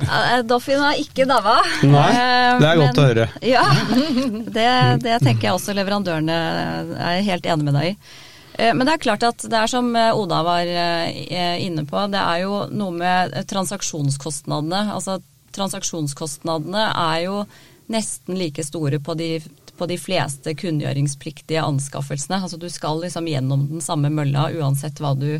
Eh, 0.00 0.42
Doffin 0.48 0.80
har 0.80 0.98
ikke 1.00 1.26
daua. 1.28 1.58
Nei, 1.84 2.08
Eh, 2.12 2.58
det 2.60 2.68
er 2.68 2.80
godt 2.80 2.98
å 3.02 3.06
høre. 3.08 3.26
Ja, 3.54 3.64
det, 4.56 4.68
det 5.04 5.18
tenker 5.24 5.48
jeg 5.50 5.54
også 5.56 5.74
leverandørene 5.76 6.36
er 6.98 7.22
helt 7.26 7.46
enig 7.48 7.66
med 7.68 7.76
deg 7.78 7.88
i. 7.92 7.96
Eh, 8.60 8.72
Men 8.76 8.86
det 8.88 8.94
er 8.98 9.02
klart 9.06 9.24
at 9.26 9.44
det 9.48 9.58
er 9.58 9.70
som 9.70 9.90
eh, 9.96 10.10
Oda 10.16 10.42
var 10.46 10.68
eh, 10.68 11.56
inne 11.64 11.84
på, 11.88 12.06
det 12.12 12.20
er 12.20 12.42
jo 12.44 12.62
noe 12.72 12.92
med 12.96 13.36
transaksjonskostnadene. 13.52 14.86
Altså 14.96 15.18
transaksjonskostnadene 15.52 16.86
er 16.96 17.24
jo 17.26 17.42
nesten 17.92 18.38
like 18.38 18.62
store 18.64 19.00
på 19.04 19.14
de, 19.18 19.34
på 19.76 19.88
de 19.90 19.98
fleste 20.00 20.54
kunngjøringspliktige 20.56 21.60
anskaffelsene. 21.64 22.38
Altså 22.42 22.56
du 22.60 22.68
skal 22.72 23.00
liksom 23.02 23.28
gjennom 23.28 23.66
den 23.74 23.84
samme 23.84 24.08
mølla 24.12 24.48
uansett 24.56 25.00
hva 25.02 25.12
du 25.18 25.34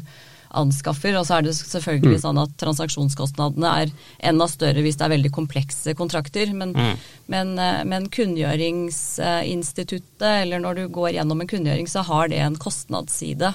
anskaffer. 0.59 1.13
Og 1.21 1.25
så 1.29 1.33
er 1.39 1.43
det 1.47 1.55
selvfølgelig 1.59 2.21
sånn 2.25 2.41
at 2.43 2.53
transaksjonskostnadene 2.61 3.69
er 3.83 3.89
enda 4.33 4.47
større 4.51 4.83
hvis 4.85 4.99
det 5.01 5.07
er 5.07 5.15
veldig 5.17 5.33
komplekse 5.35 5.91
kontrakter. 5.99 6.47
Men, 6.55 6.71
Mm. 6.73 6.97
men, 7.33 7.49
eh, 7.59 7.85
men 7.85 8.09
kunngjøringsinstituttet, 8.09 10.43
eller 10.43 10.59
når 10.61 10.75
du 10.75 10.89
går 10.89 11.11
gjennom 11.17 11.41
en 11.41 11.47
kunngjøring, 11.49 11.89
så 11.89 12.03
har 12.07 12.29
det 12.29 12.39
en 12.41 12.57
kostnadsside. 12.57 13.55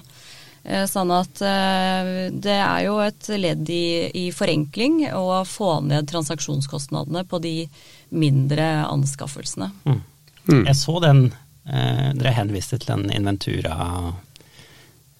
Eh, 0.63 0.85
Sånn 0.89 1.11
at 1.15 1.41
eh, 1.41 2.29
det 2.33 2.57
er 2.59 2.81
jo 2.87 2.97
et 2.99 3.27
ledd 3.39 3.69
i, 3.69 4.09
i 4.27 4.31
forenkling 4.35 5.05
å 5.13 5.43
få 5.47 5.77
ned 5.85 6.07
transaksjonskostnadene 6.11 7.23
på 7.29 7.39
de 7.41 7.69
mindre 8.11 8.85
anskaffelsene. 8.87 9.71
Mm. 9.85 10.01
Mm. 10.47 10.63
Jeg 10.65 10.75
så 10.79 10.99
den 11.03 11.25
eh, 11.67 12.13
Dere 12.15 12.31
henviste 12.37 12.77
til 12.79 12.87
den 12.95 13.09
Inventura 13.11 14.13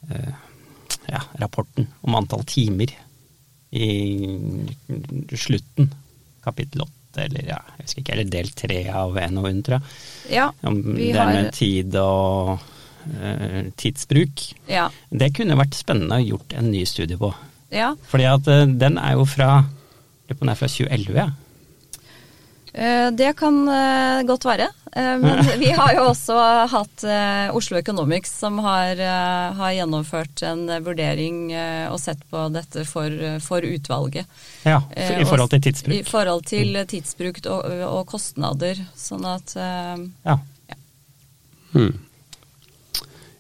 eh, 0.10 0.32
ja, 1.08 1.22
rapporten 1.42 1.88
om 2.02 2.16
antall 2.20 2.44
timer 2.48 2.92
i 3.72 3.88
slutten, 5.36 5.90
kapittel 6.44 6.86
åtte, 6.86 7.26
eller 7.26 7.50
ja, 7.50 7.60
jeg 7.78 7.88
husker 7.88 8.04
ikke, 8.04 8.16
eller 8.16 8.32
del 8.32 8.52
tre 8.56 8.80
av 8.94 9.18
NOU-en, 9.34 9.64
tror 9.66 9.78
jeg. 9.78 9.98
Ja, 10.38 10.50
Om 10.68 10.82
vi 10.96 11.12
det 11.12 11.20
har 11.20 11.34
med 11.34 11.50
tid 11.56 11.98
og 12.00 12.54
uh, 12.60 13.60
tidsbruk. 13.80 14.46
ja, 14.72 14.88
Det 15.10 15.34
kunne 15.36 15.60
vært 15.60 15.76
spennende 15.78 16.20
å 16.20 16.24
gjort 16.26 16.56
en 16.58 16.72
ny 16.72 16.86
studie 16.88 17.20
på. 17.20 17.34
ja. 17.76 17.94
Fordi 18.08 18.30
at 18.30 18.48
uh, 18.48 18.64
den 18.68 19.00
er 19.02 19.18
jo 19.18 19.28
fra 19.28 19.52
lurer 20.28 20.40
på 20.40 20.44
den 20.44 20.54
er 20.54 20.60
fra 20.60 20.72
2011, 20.72 21.20
ja. 21.20 21.30
Uh, 22.78 23.10
Det 23.18 23.34
kan 23.40 23.64
godt 24.28 24.46
være. 24.46 24.70
Eh, 24.98 25.18
Men 25.20 25.46
vi 25.60 25.70
har 25.72 25.94
jo 25.94 26.08
også 26.10 26.38
hatt 26.72 27.04
eh, 27.06 27.56
Oslo 27.56 27.78
Economics 27.78 28.32
som 28.40 28.58
har, 28.66 28.98
eh, 28.98 29.60
har 29.60 29.76
gjennomført 29.76 30.42
en 30.48 30.66
vurdering 30.84 31.52
og 31.92 32.00
sett 32.02 32.24
på 32.32 32.48
dette 32.54 32.86
for, 32.90 33.14
for 33.44 33.66
utvalget. 33.66 34.26
ja. 34.66 34.82
I 34.96 35.28
forhold 35.28 35.54
til 35.54 35.64
tidsbruk? 35.68 35.94
I 35.94 36.08
forhold 36.08 36.44
til 36.50 36.82
tidsbruk 36.90 37.40
og, 37.46 37.70
og 37.92 38.04
kostnader. 38.10 38.82
Sånn 38.98 39.26
at 39.30 39.56
Ja. 39.58 40.38
Ja. 40.68 40.78
Hmm. 41.74 41.94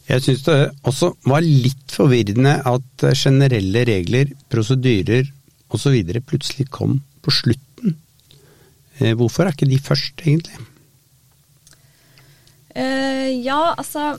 Jeg 0.07 0.23
syns 0.23 0.43
det 0.45 0.55
også 0.87 1.09
var 1.27 1.43
litt 1.43 1.91
forvirrende 1.91 2.53
at 2.69 3.03
generelle 3.17 3.81
regler, 3.87 4.29
prosedyrer 4.51 5.27
osv. 5.73 5.97
plutselig 6.23 6.69
kom 6.71 7.01
på 7.25 7.33
slutten. 7.33 7.97
Hvorfor 9.19 9.47
er 9.47 9.55
ikke 9.55 9.67
de 9.67 9.79
først, 9.83 10.23
egentlig? 10.23 10.55
Eh, 12.77 13.29
ja, 13.41 13.73
altså 13.73 14.13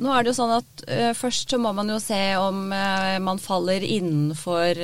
nå 0.00 0.12
er 0.14 0.24
det 0.24 0.30
jo 0.30 0.38
sånn 0.38 0.54
at 0.54 0.82
uh, 0.88 1.12
først 1.12 1.52
så 1.52 1.58
må 1.60 1.74
man 1.76 1.90
jo 1.92 1.98
se 2.00 2.18
om 2.40 2.70
uh, 2.72 3.18
man 3.20 3.40
faller 3.42 3.84
innenfor 3.84 4.80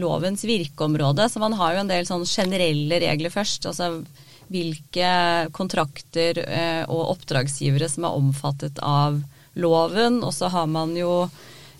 lovens 0.00 0.42
virkeområde. 0.48 1.28
Så 1.30 1.42
man 1.42 1.54
har 1.60 1.76
jo 1.76 1.84
en 1.84 1.92
del 1.92 2.08
sånn 2.08 2.26
generelle 2.26 2.98
regler 3.04 3.30
først. 3.30 3.70
Altså 3.70 4.02
hvilke 4.50 5.08
kontrakter 5.56 6.36
og 6.92 7.14
oppdragsgivere 7.14 7.86
som 7.88 8.04
er 8.04 8.16
omfattet 8.18 8.76
av 8.84 9.16
loven. 9.56 10.18
Og 10.20 10.34
så 10.36 10.50
har 10.52 10.68
man 10.68 10.92
jo 10.98 11.24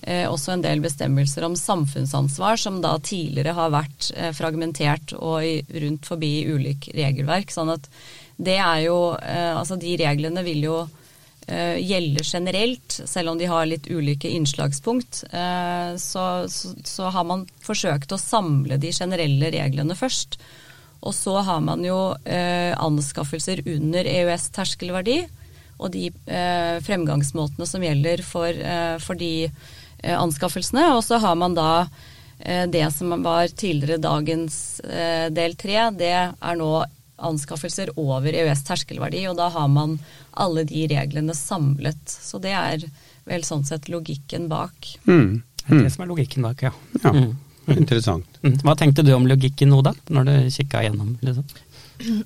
også 0.07 0.55
en 0.55 0.65
del 0.65 0.81
bestemmelser 0.83 1.45
om 1.45 1.59
samfunnsansvar 1.61 2.57
som 2.61 2.81
da 2.81 2.95
tidligere 3.05 3.53
har 3.59 3.75
vært 3.75 4.09
fragmentert 4.37 5.13
og 5.19 5.45
i, 5.45 5.59
rundt 5.85 6.09
forbi 6.09 6.33
ulike 6.49 6.97
regelverk. 6.97 7.53
Sånn 7.53 7.75
at 7.77 7.91
det 8.37 8.59
er 8.59 8.85
jo 8.87 8.99
eh, 9.15 9.53
Altså 9.55 9.77
de 9.81 9.97
reglene 10.01 10.43
vil 10.47 10.69
jo 10.69 10.77
gjelder 11.45 11.83
gjelde 11.85 12.23
generelt, 12.25 12.95
selv 13.05 13.35
om 13.35 13.39
de 13.39 13.45
har 13.45 13.67
litt 13.69 13.85
ulike 13.93 14.31
innslagspunkt. 14.33 15.25
Eh, 15.29 15.91
så, 16.01 16.49
så, 16.49 16.71
så 16.89 17.11
har 17.13 17.27
man 17.29 17.45
forsøkt 17.61 18.15
å 18.17 18.21
samle 18.21 18.79
de 18.81 18.89
generelle 18.97 19.51
reglene 19.53 19.93
først. 19.93 20.39
Og 21.05 21.13
så 21.13 21.37
har 21.45 21.61
man 21.61 21.85
jo 21.85 22.15
eh, 22.25 22.73
anskaffelser 22.81 23.61
under 23.69 24.09
EØS-terskelverdi, 24.09 25.19
og 25.77 25.93
de 25.93 26.07
eh, 26.09 26.81
fremgangsmåtene 26.87 27.69
som 27.69 27.85
gjelder 27.85 28.23
for, 28.25 28.49
eh, 28.49 28.97
for 29.03 29.19
de 29.21 29.45
eh, 29.45 30.17
anskaffelsene. 30.17 30.87
Og 30.97 31.03
så 31.05 31.21
har 31.21 31.37
man 31.37 31.57
da 31.59 31.87
eh, 32.39 32.65
det 32.73 32.87
som 32.97 33.13
var 33.25 33.53
tidligere 33.53 34.01
dagens 34.01 34.81
eh, 34.81 35.29
del 35.35 35.59
tre, 35.61 35.91
det 35.99 36.15
er 36.15 36.61
nå 36.61 36.73
anskaffelser 37.19 37.91
over 37.97 38.33
EØS-terskelverdi, 38.33 39.25
og 39.31 39.37
da 39.39 39.49
har 39.55 39.69
man 39.69 39.99
alle 40.33 40.65
de 40.65 40.87
reglene 40.91 41.35
samlet. 41.35 42.03
Så 42.07 42.41
det 42.43 42.53
er 42.53 42.85
vel 43.25 43.43
sånn 43.47 43.65
sett 43.65 43.89
logikken 43.89 44.49
bak. 44.49 44.75
Mm. 45.07 45.43
Det 45.65 45.71
er 45.71 45.75
Mm. 45.79 45.83
det 45.85 45.93
som 45.93 46.03
er 46.05 46.09
logikken 46.15 46.43
bak, 46.43 46.63
ja. 46.63 46.73
Ja, 47.03 47.11
Mm. 47.13 47.37
interessant. 47.81 48.41
Mm. 48.43 48.59
Hva 48.65 48.77
tenkte 48.79 49.05
du 49.07 49.15
om 49.17 49.29
logikken 49.29 49.73
nå, 49.73 49.83
da? 49.87 49.95
Når 50.13 50.29
du 50.29 50.35
kikka 50.55 50.85
igjennom? 50.85 51.17
Liksom? 51.25 51.47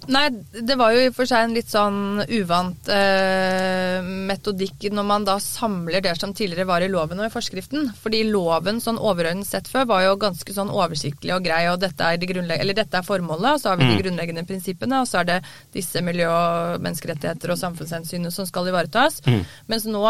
Nei, 0.08 0.30
det 0.64 0.78
var 0.80 0.94
jo 0.94 1.02
i 1.02 1.08
og 1.10 1.14
for 1.14 1.28
seg 1.28 1.44
en 1.44 1.52
litt 1.52 1.68
sånn 1.68 2.22
uvant 2.24 2.88
eh, 2.90 4.00
metodikk 4.00 4.86
når 4.96 5.06
man 5.06 5.26
da 5.28 5.36
samler 5.42 6.00
det 6.02 6.14
som 6.16 6.32
tidligere 6.34 6.66
var 6.70 6.82
i 6.82 6.88
loven 6.90 7.20
og 7.20 7.28
i 7.28 7.32
forskriften. 7.32 7.90
Fordi 8.00 8.22
loven 8.30 8.80
sånn 8.82 8.98
overordnet 8.98 9.46
sett 9.46 9.68
før 9.70 9.86
var 9.92 10.06
jo 10.06 10.16
ganske 10.24 10.56
sånn 10.56 10.72
oversiktlig 10.72 11.36
og 11.36 11.44
grei, 11.44 11.60
og 11.70 11.82
dette 11.84 12.00
er, 12.00 12.16
de 12.16 12.32
eller 12.32 12.80
dette 12.80 12.96
er 12.96 13.06
formålet, 13.06 13.50
og 13.52 13.62
så 13.62 13.72
har 13.72 13.80
vi 13.80 13.92
de 13.92 14.00
grunnleggende 14.00 14.46
prinsippene, 14.48 15.02
og 15.02 15.10
så 15.10 15.20
er 15.20 15.30
det 15.34 15.38
disse 15.76 16.02
miljø- 16.04 16.32
og 16.32 16.82
menneskerettigheter 16.84 17.52
og 17.52 17.60
samfunnshensynene 17.60 18.32
som 18.34 18.48
skal 18.48 18.72
ivaretas. 18.72 19.20
Mm. 19.28 19.44
Mens 19.68 19.88
nå 19.88 20.04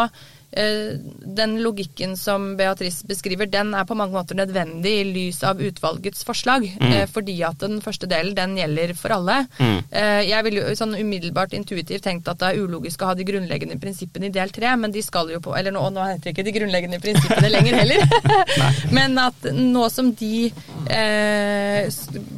den 0.51 1.59
logikken 1.61 2.15
som 2.17 2.55
Beatrice 2.57 3.05
beskriver, 3.07 3.45
den 3.45 3.73
er 3.77 3.85
på 3.85 3.95
mange 3.97 4.15
måter 4.17 4.37
nødvendig 4.37 4.93
i 4.99 5.05
lys 5.05 5.43
av 5.45 5.61
utvalgets 5.61 6.25
forslag. 6.25 6.65
Mm. 6.79 6.93
Eh, 6.93 7.05
fordi 7.09 7.35
at 7.45 7.59
den 7.61 7.79
første 7.85 8.09
delen, 8.09 8.35
den 8.37 8.57
gjelder 8.57 8.95
for 8.97 9.13
alle. 9.13 9.43
Mm. 9.59 9.77
Eh, 9.91 10.21
jeg 10.29 10.45
ville 10.47 10.63
jo 10.63 10.77
sånn 10.79 10.97
umiddelbart 10.97 11.53
intuitivt 11.57 12.03
tenkt 12.07 12.29
at 12.31 12.41
det 12.41 12.49
er 12.49 12.63
ulogisk 12.63 13.03
å 13.03 13.11
ha 13.11 13.17
de 13.17 13.27
grunnleggende 13.27 13.77
prinsippene 13.81 14.29
i 14.29 14.33
del 14.33 14.53
tre, 14.55 14.73
men 14.79 14.93
de 14.95 15.03
skal 15.05 15.29
jo 15.33 15.41
på 15.43 15.55
Eller 15.59 15.73
nå, 15.75 15.81
nå 15.93 16.03
heter 16.07 16.29
det 16.29 16.33
ikke 16.33 16.47
de 16.47 16.55
grunnleggende 16.55 17.01
prinsippene 17.03 17.51
lenger 17.51 17.79
heller. 17.81 18.03
men 18.97 19.17
at 19.21 19.49
nå 19.53 19.85
som 19.93 20.11
de 20.17 20.49
eh, 20.89 21.89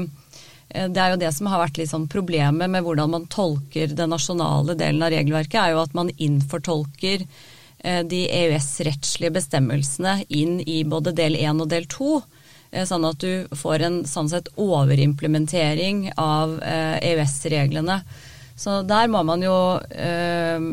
det 0.91 1.01
er 1.01 1.13
jo 1.13 1.21
det 1.21 1.33
som 1.35 1.49
har 1.51 1.63
vært 1.63 1.79
litt 1.79 1.91
sånn 1.91 2.07
problemet 2.11 2.71
med 2.71 2.85
hvordan 2.85 3.11
man 3.11 3.27
tolker 3.31 3.93
den 3.95 4.13
nasjonale 4.13 4.77
delen 4.79 5.03
av 5.05 5.13
regelverket, 5.13 5.59
er 5.61 5.75
jo 5.75 5.83
at 5.83 5.97
man 5.97 6.13
innfortolker 6.15 7.25
eh, 7.25 8.01
de 8.07 8.25
EØS-rettslige 8.29 9.35
bestemmelsene 9.35 10.21
inn 10.29 10.59
i 10.61 10.83
både 10.87 11.15
del 11.15 11.37
1 11.39 11.65
og 11.65 11.71
del 11.71 11.87
2 11.91 12.11
eh, 12.71 12.85
sånn 12.87 13.07
at 13.07 13.23
du 13.23 13.55
får 13.55 13.87
en 13.87 13.99
sånn 14.09 14.31
sett 14.31 14.51
overimplementering 14.55 16.09
av 16.17 16.59
EØS-reglene. 16.65 18.01
Så 18.55 18.81
der 18.87 19.09
må 19.11 19.21
man 19.27 19.43
jo 19.43 19.55
eh, 19.91 20.67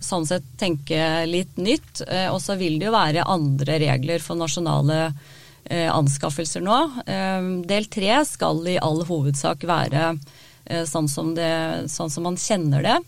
sånn 0.00 0.26
sett 0.26 0.46
tenke 0.60 1.26
litt 1.28 1.60
nytt. 1.60 2.02
Eh, 2.08 2.28
og 2.32 2.40
så 2.42 2.56
vil 2.60 2.78
det 2.80 2.88
jo 2.88 2.96
være 2.96 3.26
andre 3.28 3.78
regler 3.82 4.24
for 4.24 4.40
nasjonale 4.40 5.02
eh, 5.64 5.88
anskaffelser 5.92 6.64
nå. 6.64 6.78
Eh, 7.04 7.50
del 7.68 7.90
tre 7.92 8.22
skal 8.28 8.64
i 8.68 8.78
all 8.80 9.04
hovedsak 9.08 9.68
være 9.68 10.14
eh, 10.64 10.86
sånn 10.88 11.08
som, 11.12 11.34
det, 11.36 11.52
sånn 11.92 12.12
som 12.12 12.28
man 12.30 12.40
kjenner 12.40 12.86
det. 12.86 12.98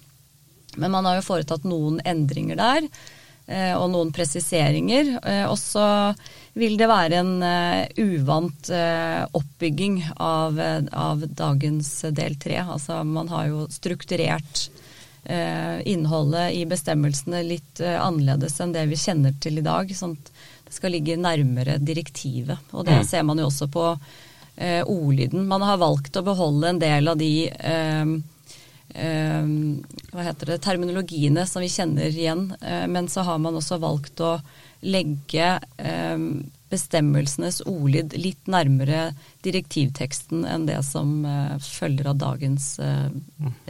Men 0.76 0.92
man 0.94 1.08
har 1.08 1.18
jo 1.18 1.26
foretatt 1.26 1.66
noen 1.68 2.00
endringer 2.08 2.60
der 2.60 2.86
og 3.76 3.90
noen 3.92 4.12
presiseringer. 4.14 5.16
Og 5.48 5.56
så 5.60 5.84
vil 6.58 6.76
det 6.80 6.88
være 6.90 7.20
en 7.22 7.32
uh, 7.44 7.84
uvant 8.00 8.70
oppbygging 9.38 9.98
av, 10.16 10.60
av, 10.92 11.24
dagens 11.26 11.90
del 12.12 12.36
tre. 12.40 12.58
Altså 12.62 13.02
man 13.08 13.30
har 13.32 13.50
jo 13.50 13.66
strukturert 13.72 14.68
innholdet 15.86 16.56
i 16.58 16.64
bestemmelsene 16.66 17.44
litt 17.46 17.78
annerledes 17.78 18.56
enn 18.58 18.72
det 18.74 18.82
vi 18.90 18.96
kjenner 18.98 19.36
til 19.38 19.60
i 19.60 19.62
dag. 19.62 19.92
sånn 19.94 20.16
at 20.18 20.32
det 20.66 20.74
skal 20.74 20.90
ligge 20.96 21.14
nærmere 21.14 21.76
direktivet. 21.78 22.58
Og 22.74 22.88
det 22.88 22.96
mm. 22.98 23.06
ser 23.06 23.22
man 23.28 23.38
jo 23.38 23.46
også 23.46 23.68
på 23.70 23.84
ordlyden. 24.58 25.46
Man 25.46 25.62
har 25.62 25.78
valgt 25.78 26.18
å 26.18 26.24
beholde 26.26 26.72
en 26.72 26.82
del 26.82 27.12
av 27.12 27.22
de 27.22 27.30
hva 28.92 30.24
heter 30.26 30.50
det, 30.50 30.58
terminologiene 30.64 31.46
som 31.48 31.64
vi 31.64 31.70
kjenner 31.72 32.12
igjen, 32.12 32.42
men 32.60 33.06
så 33.08 33.24
har 33.24 33.38
man 33.40 33.56
også 33.56 33.78
valgt 33.80 34.20
å 34.20 34.34
legge 34.82 35.48
eh, 35.76 36.18
bestemmelsenes 36.72 37.60
ordlyd 37.68 38.16
litt 38.18 38.48
nærmere 38.50 39.12
direktivteksten 39.46 40.46
enn 40.48 40.66
det 40.66 40.80
som 40.86 41.22
eh, 41.28 41.56
følger 41.62 42.10
av 42.12 42.18
dagens 42.22 42.74
eh, 42.82 43.08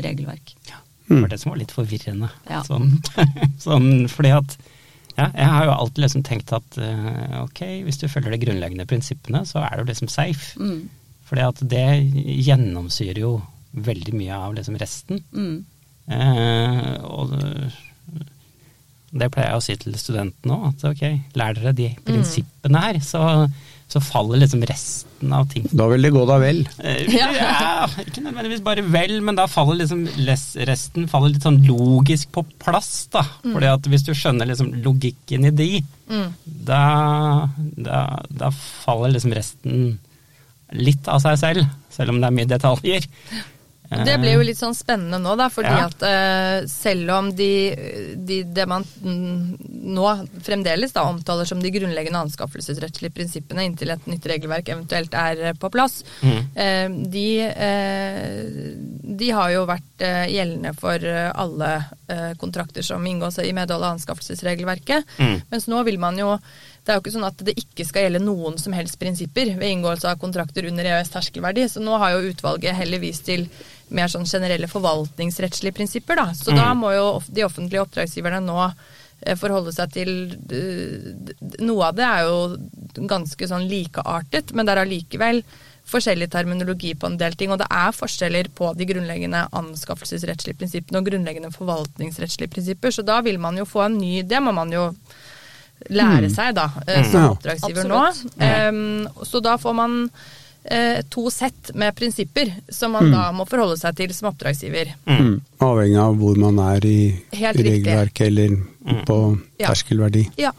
regelverk. 0.00 0.54
Ja, 0.70 0.80
det 1.08 1.20
var 1.20 1.32
det 1.34 1.40
som 1.42 1.52
var 1.52 1.60
litt 1.60 1.74
forvirrende. 1.74 2.30
Ja. 2.48 2.62
Sånn, 2.66 2.96
sånn, 3.66 3.90
fordi 4.12 4.32
at 4.38 4.56
ja, 5.18 5.28
jeg 5.28 5.48
har 5.52 5.68
jo 5.68 5.76
alltid 5.76 6.04
liksom 6.06 6.22
tenkt 6.24 6.54
at 6.56 6.76
ok, 7.42 7.58
hvis 7.84 7.98
du 8.00 8.06
følger 8.08 8.32
de 8.32 8.38
grunnleggende 8.46 8.86
prinsippene, 8.88 9.42
så 9.44 9.60
er 9.60 9.82
du 9.82 9.90
liksom 9.90 10.08
safe. 10.08 10.56
Mm. 10.56 10.86
Fordi 11.28 11.42
at 11.44 11.60
det 11.68 11.84
gjennomsyrer 12.46 13.20
jo 13.20 13.34
veldig 13.72 14.14
mye 14.16 14.36
av 14.36 14.54
liksom 14.56 14.76
resten. 14.80 15.22
Mm. 15.32 15.64
Eh, 16.12 16.94
og 17.06 17.34
det 19.12 19.28
pleier 19.32 19.52
jeg 19.52 19.60
å 19.60 19.64
si 19.64 19.76
til 19.80 19.96
studentene 20.00 20.56
òg, 20.56 20.72
at 20.72 20.88
ok, 20.88 21.04
lær 21.36 21.54
dere 21.58 21.74
de 21.76 21.90
prinsippene 22.06 22.80
her, 22.80 22.98
så, 23.04 23.22
så, 23.92 24.00
faller 24.00 24.40
liksom 24.40 24.64
resten 24.68 25.34
av 25.36 25.50
ting. 25.52 25.66
Da 25.68 25.84
vil 25.90 26.06
det 26.06 26.12
gå 26.14 26.22
da 26.28 26.38
vel? 26.40 26.62
Eh, 26.80 27.12
ja, 27.12 27.88
ikke 28.00 28.24
nødvendigvis 28.24 28.64
bare 28.64 28.84
vel, 28.86 29.18
men 29.24 29.36
da 29.36 29.44
faller 29.52 29.82
liksom 29.82 30.06
resten 30.24 31.10
faller 31.12 31.34
litt 31.34 31.44
sånn 31.44 31.60
logisk 31.68 32.32
på 32.32 32.46
plass, 32.64 32.94
da. 33.12 33.26
Mm. 33.44 33.52
Fordi 33.52 33.70
at 33.74 33.90
hvis 33.92 34.08
du 34.08 34.14
skjønner 34.16 34.48
liksom 34.48 34.72
logikken 34.84 35.50
i 35.50 35.54
de, 35.60 35.70
mm. 36.08 36.28
da, 36.72 36.82
da, 37.60 38.02
da 38.32 38.52
faller 38.56 39.12
liksom 39.12 39.36
resten 39.36 39.98
litt 40.72 41.08
av 41.12 41.20
seg 41.20 41.36
selv, 41.36 41.72
selv 41.92 42.14
om 42.14 42.22
det 42.22 42.30
er 42.30 42.36
mye 42.40 42.48
detaljer. 42.48 43.10
Det 44.06 44.14
blir 44.20 44.36
jo 44.36 44.44
litt 44.46 44.58
sånn 44.58 44.76
spennende 44.76 45.18
nå, 45.22 45.34
da, 45.38 45.48
fordi 45.52 45.72
ja. 45.72 45.88
at 45.88 46.04
uh, 46.06 46.68
selv 46.70 47.12
om 47.14 47.30
de, 47.36 47.50
de, 48.16 48.42
det 48.48 48.66
man 48.70 48.86
nå 49.02 50.08
fremdeles 50.44 50.94
da 50.94 51.04
omtaler 51.10 51.48
som 51.48 51.62
de 51.62 51.72
grunnleggende 51.74 52.22
anskaffelsesrettslige 52.26 53.14
prinsippene 53.16 53.66
inntil 53.68 53.94
et 53.94 54.08
nytt 54.10 54.28
regelverk 54.30 54.72
eventuelt 54.74 55.14
er 55.18 55.44
uh, 55.48 55.52
på 55.58 55.70
plass, 55.74 56.00
mm. 56.22 56.40
uh, 56.56 56.98
de, 57.12 57.26
de, 59.22 59.30
har 59.32 59.52
jo 59.54 59.64
vært 59.68 60.02
gjeldende 60.02 60.72
for 60.76 61.04
alle 61.06 61.70
kontrakter 62.40 62.84
som 62.84 63.04
inngås 63.06 63.38
i 63.42 63.52
medhold 63.54 63.84
av 63.84 63.94
anskaffelsesregelverket. 63.96 65.16
Mm. 65.18 65.36
Mens 65.52 65.68
nå 65.70 65.82
vil 65.86 66.00
man 66.02 66.18
jo 66.18 66.34
det 66.82 66.90
er 66.90 66.96
jo 66.98 67.02
ikke 67.04 67.14
sånn 67.14 67.28
at 67.28 67.42
det 67.46 67.52
ikke 67.60 67.84
skal 67.86 68.06
gjelde 68.08 68.24
noen 68.24 68.56
som 68.58 68.74
helst 68.74 68.98
prinsipper 68.98 69.52
ved 69.54 69.70
inngåelse 69.70 70.08
av 70.10 70.18
kontrakter 70.18 70.66
under 70.66 70.88
EØS 70.90 71.12
terskelverdi. 71.14 71.68
Så 71.70 71.82
nå 71.82 71.94
har 72.02 72.16
jo 72.16 72.32
utvalget 72.32 72.74
heller 72.74 73.02
vist 73.02 73.28
til 73.28 73.46
mer 73.94 74.10
sånn 74.12 74.28
generelle 74.28 74.68
forvaltningsrettslige 74.70 75.76
prinsipper. 75.76 76.18
Da. 76.20 76.32
Så 76.36 76.52
mm. 76.52 76.60
da 76.60 76.70
må 76.78 76.92
jo 76.94 77.06
de 77.28 77.44
offentlige 77.46 77.84
oppdragsgiverne 77.84 78.42
nå 78.44 78.60
eh, 78.64 79.36
forholde 79.38 79.74
seg 79.74 79.92
til 79.94 80.12
Noe 81.62 81.90
av 81.90 81.98
det 81.98 82.06
er 82.06 82.24
jo 82.26 83.04
ganske 83.08 83.48
sånn 83.48 83.68
likeartet, 83.70 84.54
men 84.56 84.66
det 84.66 84.74
er 84.74 84.82
allikevel 84.84 85.42
forskjellig 85.92 86.28
terminologi 86.30 86.92
på 86.94 87.08
en 87.10 87.18
del 87.20 87.34
ting. 87.38 87.52
Og 87.52 87.60
det 87.60 87.68
er 87.70 87.96
forskjeller 87.96 88.48
på 88.56 88.70
de 88.78 88.86
grunnleggende 88.88 89.44
anskaffelsesrettslige 89.58 90.60
prinsippene 90.60 91.02
og 91.02 91.10
grunnleggende 91.10 91.52
forvaltningsrettslige 91.54 92.52
prinsipper, 92.54 92.94
så 92.94 93.04
da 93.06 93.20
vil 93.26 93.40
man 93.42 93.58
jo 93.58 93.68
få 93.68 93.86
en 93.88 93.98
ny 93.98 94.22
Det 94.22 94.40
må 94.42 94.54
man 94.54 94.72
jo 94.72 94.90
lære 95.90 96.28
Mm. 96.28 96.34
seg, 96.34 96.54
da, 96.54 96.70
eh, 96.86 97.10
som 97.10 97.32
oppdragsgiver 97.32 97.90
Absolutt. 97.90 98.38
nå. 98.38 98.68
Um, 98.68 99.08
så 99.26 99.42
da 99.42 99.56
får 99.58 99.74
man 99.74 100.10
to 101.10 101.24
sett 101.34 101.72
med 101.74 101.96
prinsipper 101.98 102.52
som 102.70 102.92
man 102.94 103.08
da 103.10 103.24
må 103.34 103.42
forholde 103.50 103.74
seg 103.80 103.96
til 103.98 104.12
som 104.14 104.28
oppdragsgiver. 104.30 104.92
Mm. 105.10 105.40
Avhengig 105.58 105.98
av 105.98 106.14
hvor 106.20 106.38
man 106.38 106.60
er 106.62 106.86
i 106.86 106.98
regelverket 107.34 108.28
eller 108.28 108.54
på 109.08 109.16
terskelverdi. 109.58 110.28
Ja. 110.38 110.52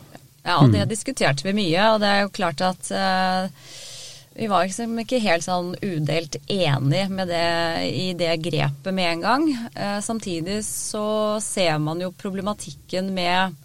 Ja, 0.43 0.59
og 0.59 0.73
det 0.73 0.89
diskuterte 0.91 1.45
vi 1.47 1.55
mye, 1.55 1.87
og 1.93 2.01
det 2.03 2.09
er 2.11 2.23
jo 2.25 2.33
klart 2.35 2.61
at 2.67 2.89
uh, 2.91 3.47
vi 4.35 4.49
var 4.51 4.65
liksom 4.67 4.97
ikke 4.99 5.21
helt 5.23 5.45
sånn 5.45 5.71
udelt 5.79 6.35
enig 6.51 7.05
i 7.87 8.09
det 8.19 8.33
grepet 8.43 8.91
med 8.91 9.11
en 9.11 9.23
gang. 9.23 9.45
Uh, 9.77 9.99
samtidig 10.03 10.59
så 10.67 11.39
ser 11.43 11.79
man 11.79 12.03
jo 12.03 12.11
problematikken 12.11 13.13
med 13.15 13.55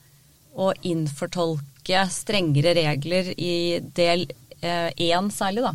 å 0.58 0.70
innfortolke 0.86 2.04
strengere 2.14 2.76
regler 2.78 3.32
i 3.34 3.80
del 3.96 4.28
én 4.60 5.30
særlig, 5.30 5.62
da, 5.62 5.72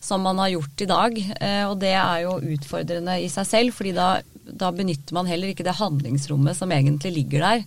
som 0.00 0.22
man 0.22 0.38
har 0.38 0.48
gjort 0.52 0.82
i 0.82 0.88
dag. 0.90 1.18
Eh, 1.40 1.64
og 1.68 1.78
det 1.80 1.94
er 1.96 2.22
jo 2.26 2.38
utfordrende 2.56 3.18
i 3.22 3.28
seg 3.32 3.46
selv, 3.46 3.72
fordi 3.74 3.92
da, 3.96 4.20
da 4.44 4.70
benytter 4.72 5.14
man 5.16 5.26
heller 5.26 5.48
ikke 5.52 5.64
det 5.64 5.78
handlingsrommet 5.78 6.56
som 6.56 6.72
egentlig 6.72 7.12
ligger 7.16 7.40
der. 7.40 7.64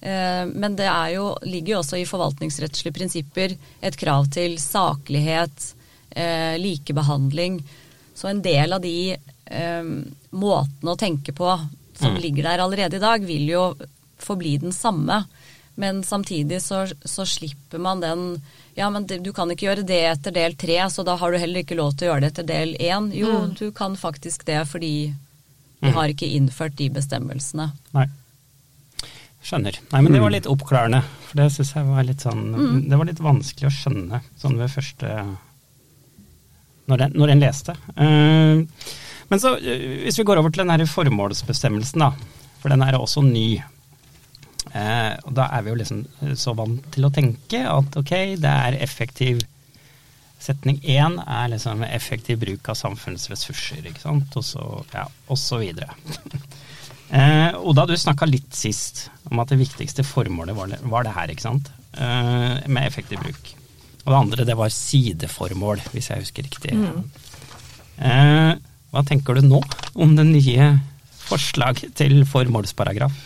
Eh, 0.00 0.44
Men 0.54 0.76
det 0.76 0.86
er 0.86 1.16
jo, 1.16 1.32
ligger 1.42 1.74
jo 1.74 1.80
også 1.82 1.98
i 1.98 2.06
forvaltningsrettslige 2.08 2.94
prinsipper 2.94 3.56
et 3.82 3.96
krav 3.98 4.30
til 4.32 4.58
saklighet, 4.58 5.74
eh, 6.10 6.56
likebehandling. 6.58 7.60
Så 8.14 8.28
en 8.30 8.42
del 8.42 8.72
av 8.72 8.80
de 8.80 9.14
eh, 9.14 9.84
måtene 10.30 10.94
å 10.94 10.98
tenke 10.98 11.32
på 11.32 11.52
som 11.98 12.14
ligger 12.14 12.46
der 12.46 12.62
allerede 12.62 12.96
i 12.96 13.02
dag, 13.02 13.24
vil 13.26 13.48
jo 13.50 13.62
forbli 14.22 14.56
den 14.62 14.72
samme. 14.74 15.24
Men 15.78 16.02
samtidig 16.02 16.58
så, 16.62 16.86
så 17.06 17.26
slipper 17.26 17.78
man 17.78 18.00
den 18.02 18.22
Ja, 18.74 18.88
men 18.90 19.06
du 19.06 19.30
kan 19.34 19.50
ikke 19.50 19.68
gjøre 19.68 19.86
det 19.86 20.00
etter 20.10 20.34
del 20.34 20.56
tre, 20.58 20.78
så 20.90 21.04
da 21.06 21.14
har 21.18 21.32
du 21.32 21.38
heller 21.38 21.62
ikke 21.62 21.78
lov 21.78 21.94
til 21.94 22.08
å 22.08 22.12
gjøre 22.12 22.24
det 22.24 22.30
etter 22.32 22.46
del 22.48 22.74
én. 22.82 23.10
Jo, 23.14 23.46
du 23.58 23.70
kan 23.74 23.94
faktisk 23.98 24.46
det 24.48 24.60
fordi 24.70 25.12
vi 25.78 25.92
har 25.94 26.10
ikke 26.10 26.26
innført 26.34 26.74
de 26.78 26.88
bestemmelsene. 26.90 27.68
Nei. 27.94 28.08
Skjønner. 29.38 29.78
Nei, 29.92 30.00
men 30.02 30.14
det 30.14 30.22
var 30.22 30.34
litt 30.34 30.48
oppklarende. 30.50 31.04
For 31.28 31.38
det 31.38 31.50
syns 31.54 31.74
jeg 31.76 31.86
var 31.86 32.06
litt 32.08 32.24
sånn 32.24 32.46
Det 32.88 32.98
var 32.98 33.06
litt 33.06 33.20
vanskelig 33.22 33.68
å 33.68 33.74
skjønne 33.74 34.22
sånn 34.40 34.56
ved 34.58 34.72
første 34.72 35.10
Når 36.88 37.04
en, 37.04 37.14
når 37.20 37.34
en 37.34 37.42
leste. 37.44 37.74
Uh, 37.94 38.64
men 39.28 39.42
så, 39.42 39.54
eh, 39.60 40.04
hvis 40.06 40.18
vi 40.18 40.24
går 40.24 40.40
over 40.40 40.50
til 40.50 40.64
den 40.64 40.72
her 40.72 40.88
formålsbestemmelsen, 40.88 42.00
da. 42.00 42.14
For 42.62 42.72
den 42.72 42.82
er 42.82 42.96
også 42.96 43.22
ny. 43.26 43.60
Eh, 44.76 45.14
og 45.24 45.32
da 45.36 45.48
er 45.56 45.64
vi 45.64 45.72
jo 45.72 45.78
liksom 45.80 46.34
så 46.36 46.54
vant 46.58 46.82
til 46.94 47.06
å 47.08 47.12
tenke 47.14 47.62
at 47.68 47.96
ok, 48.00 48.12
det 48.40 48.56
er 48.68 48.82
effektiv 48.82 49.44
Setning 50.38 50.76
én 50.86 51.16
er 51.18 51.48
liksom 51.50 51.80
effektiv 51.82 52.38
bruk 52.38 52.68
av 52.70 52.76
samfunnsressurser, 52.78 53.80
ikke 53.90 54.04
sant. 54.04 54.36
Og 54.38 54.44
så, 54.46 54.66
ja, 54.94 55.08
og 55.26 55.40
så 55.40 55.62
videre. 55.64 55.92
Eh, 57.08 57.54
Oda, 57.64 57.86
du 57.88 57.94
snakka 57.96 58.26
litt 58.28 58.52
sist 58.52 59.06
om 59.30 59.40
at 59.40 59.48
det 59.48 59.56
viktigste 59.62 60.04
formålet 60.04 60.52
var 60.52 60.68
det, 60.68 60.78
var 60.92 61.06
det 61.06 61.14
her, 61.16 61.30
ikke 61.32 61.46
sant? 61.46 61.70
Eh, 61.96 62.58
med 62.68 62.82
effektiv 62.84 63.22
bruk. 63.22 63.48
Og 64.02 64.10
det 64.12 64.18
andre, 64.18 64.44
det 64.44 64.56
var 64.58 64.74
sideformål, 64.74 65.80
hvis 65.94 66.10
jeg 66.10 66.26
husker 66.26 66.44
riktig. 66.44 66.74
Eh, 67.96 68.52
hva 68.92 69.04
tenker 69.08 69.40
du 69.40 69.48
nå 69.48 69.62
om 69.96 70.12
det 70.18 70.26
nye 70.28 70.68
forslaget 71.30 71.96
til 71.96 72.26
formålsparagraf? 72.28 73.16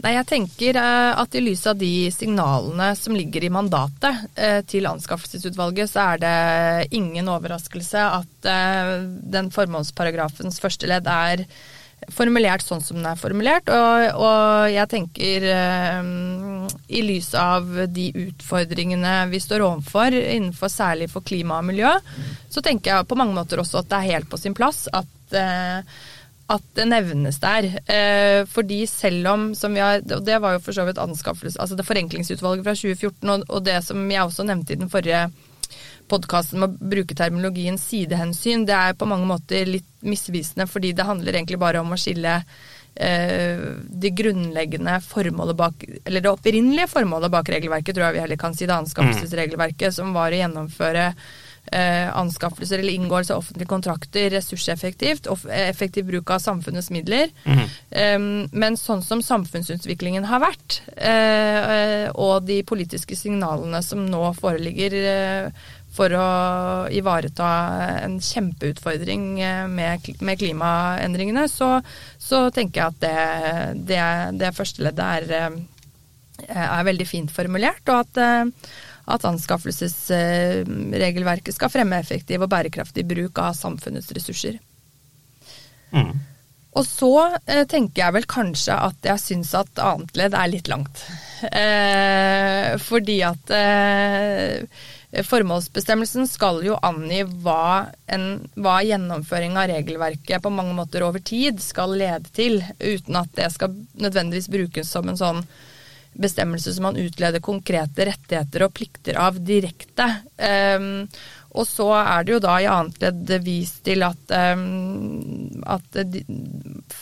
Nei, 0.00 0.14
jeg 0.14 0.28
tenker 0.30 0.78
eh, 0.80 1.10
at 1.20 1.34
i 1.36 1.42
lys 1.44 1.66
av 1.68 1.76
de 1.80 2.08
signalene 2.14 2.92
som 2.96 3.16
ligger 3.16 3.44
i 3.44 3.52
mandatet 3.52 4.38
eh, 4.40 4.60
til 4.68 4.88
anskaffelsesutvalget, 4.88 5.90
så 5.92 6.06
er 6.14 6.22
det 6.22 6.94
ingen 6.96 7.28
overraskelse 7.28 8.06
at 8.20 8.48
eh, 8.48 8.94
den 9.04 9.50
formålsparagrafens 9.52 10.56
første 10.62 10.88
ledd 10.88 11.10
er 11.10 11.44
formulert 12.16 12.64
sånn 12.64 12.80
som 12.80 12.96
den 12.96 13.10
er 13.10 13.20
formulert. 13.20 13.68
Og, 13.68 14.22
og 14.24 14.70
jeg 14.72 14.88
tenker 14.88 15.44
i 15.44 17.02
lys 17.04 17.28
av 17.36 17.68
de 17.92 18.06
utfordringene 18.22 19.18
vi 19.28 19.42
står 19.44 19.66
overfor 19.66 20.16
innenfor 20.16 20.72
særlig 20.72 21.10
for 21.12 21.20
klima 21.28 21.58
og 21.60 21.68
miljø, 21.68 21.92
så 22.48 22.64
tenker 22.64 22.94
jeg 22.94 23.10
på 23.10 23.20
mange 23.20 23.36
måter 23.36 23.60
også 23.60 23.82
at 23.82 23.92
det 23.92 23.98
er 23.98 24.14
helt 24.14 24.32
på 24.32 24.40
sin 24.40 24.56
plass 24.56 24.86
at 24.96 25.44
at 26.50 26.64
det 26.74 26.86
nevnes 26.90 27.38
der. 27.42 27.68
Eh, 27.84 28.40
fordi 28.50 28.82
selv 28.90 29.28
om, 29.30 29.46
som 29.54 29.74
vi 29.76 29.82
har, 29.84 30.02
og 30.16 30.24
det 30.26 30.40
var 30.42 30.56
jo 30.56 30.64
for 30.64 30.76
så 30.76 30.86
vidt 30.88 30.98
anskaffelse, 31.02 31.60
altså 31.60 31.78
det 31.78 31.86
forenklingsutvalget 31.86 32.66
fra 32.66 32.74
2014, 32.74 33.30
og, 33.30 33.46
og 33.48 33.64
det 33.66 33.78
som 33.86 34.02
jeg 34.10 34.24
også 34.24 34.46
nevnte 34.48 34.74
i 34.74 34.80
den 34.80 34.90
forrige 34.92 35.28
podkasten 36.10 36.58
med 36.58 36.72
å 36.74 36.90
bruke 36.90 37.14
terminologien 37.14 37.78
sidehensyn, 37.78 38.66
det 38.66 38.74
er 38.74 38.98
på 38.98 39.06
mange 39.08 39.28
måter 39.30 39.68
litt 39.68 39.88
misvisende, 40.02 40.66
fordi 40.66 40.92
det 40.96 41.06
handler 41.06 41.38
egentlig 41.38 41.60
bare 41.60 41.82
om 41.84 41.92
å 41.94 41.98
skille 42.00 42.40
eh, 42.40 43.62
det 44.02 44.10
grunnleggende 44.18 44.96
formålet 45.06 45.58
bak, 45.60 45.86
eller 46.02 46.24
det 46.24 46.32
opprinnelige 46.32 46.90
formålet 46.90 47.30
bak 47.30 47.52
regelverket, 47.54 47.94
tror 47.94 48.08
jeg 48.08 48.18
vi 48.18 48.24
heller 48.24 48.40
kan 48.40 48.58
si 48.58 48.66
det 48.66 48.74
anskaffelsesregelverket, 48.74 49.94
som 49.94 50.10
var 50.16 50.34
å 50.34 50.42
gjennomføre 50.42 51.12
anskaffelser 51.70 52.80
eller 52.80 52.96
inngåelse 52.98 53.34
av 53.34 53.44
offentlige 53.44 53.70
kontrakter 53.70 54.30
ressurseffektivt, 54.34 55.28
og 55.30 55.44
effektiv 55.54 56.08
bruk 56.08 56.32
av 56.34 56.40
samfunnets 56.42 56.88
midler. 56.90 57.30
Um, 57.46 58.48
men 58.50 58.78
sånn 58.80 59.04
som 59.06 59.22
samfunnsutviklingen 59.22 60.26
har 60.26 60.42
vært, 60.42 60.80
eh, 60.96 62.08
og 62.10 62.48
de 62.48 62.62
politiske 62.66 63.14
signalene 63.18 63.84
som 63.86 64.02
nå 64.10 64.24
foreligger 64.40 64.96
eh, 64.98 65.62
for 65.94 66.14
å 66.14 66.26
ivareta 66.94 67.48
en 68.04 68.18
kjempeutfordring 68.22 69.24
eh, 69.42 69.64
med, 69.70 70.06
med 70.22 70.38
klimaendringene, 70.42 71.48
så, 71.50 71.72
så 72.18 72.46
tenker 72.54 72.80
jeg 72.80 72.94
at 72.94 73.00
det, 73.02 73.88
det, 73.90 74.04
det 74.40 74.54
første 74.56 74.86
leddet 74.86 75.08
er, 75.18 75.58
eh, 76.46 76.62
er 76.62 76.86
veldig 76.86 77.08
fint 77.10 77.34
formulert, 77.34 77.82
og 77.90 78.04
at, 78.04 78.22
eh, 78.22 78.70
at 79.10 79.24
anskaffelsesregelverket 79.28 81.54
skal 81.56 81.72
fremme 81.72 82.00
effektiv 82.00 82.38
og 82.44 82.52
bærekraftig 82.52 83.04
bruk 83.10 83.34
av 83.42 83.52
samfunnets 83.58 84.12
ressurser. 84.16 84.54
Mm. 85.90 86.14
Og 86.78 86.86
så 86.86 87.14
eh, 87.50 87.64
tenker 87.66 88.04
jeg 88.04 88.14
vel 88.14 88.26
kanskje 88.30 88.76
at 88.78 89.06
jeg 89.06 89.22
syns 89.22 89.50
at 89.58 89.80
annet 89.82 90.16
ledd 90.18 90.36
er 90.38 90.52
litt 90.52 90.70
langt. 90.70 91.02
Eh, 91.50 92.76
fordi 92.78 93.16
at 93.26 93.50
eh, 93.56 94.62
formålsbestemmelsen 95.26 96.28
skal 96.30 96.60
jo 96.62 96.76
angi 96.86 97.24
hva, 97.42 97.90
en, 98.06 98.46
hva 98.54 98.76
gjennomføring 98.86 99.58
av 99.58 99.66
regelverket 99.72 100.44
på 100.44 100.54
mange 100.54 100.76
måter 100.78 101.02
over 101.02 101.18
tid 101.18 101.58
skal 101.64 101.96
lede 101.98 102.30
til, 102.36 102.62
uten 102.78 103.18
at 103.18 103.34
det 103.34 103.50
skal 103.56 103.74
nødvendigvis 103.98 104.46
brukes 104.52 104.94
som 104.94 105.10
en 105.10 105.18
sånn 105.18 105.42
bestemmelse 106.12 106.74
som 106.74 106.88
man 106.88 106.98
utleder 107.00 107.40
konkrete 107.40 108.06
rettigheter 108.10 108.64
og 108.66 108.74
plikter 108.74 109.18
av 109.20 109.38
direkte. 109.44 110.06
Um, 110.36 111.06
og 111.50 111.66
så 111.66 111.88
er 111.98 112.24
det 112.26 112.34
jo 112.36 112.42
da 112.44 112.56
i 112.62 112.68
annet 112.70 113.00
ledd 113.02 113.32
vist 113.44 113.82
til 113.86 114.04
at, 114.06 114.34
um, 114.54 115.62
at 115.66 116.02
de- 116.12 116.24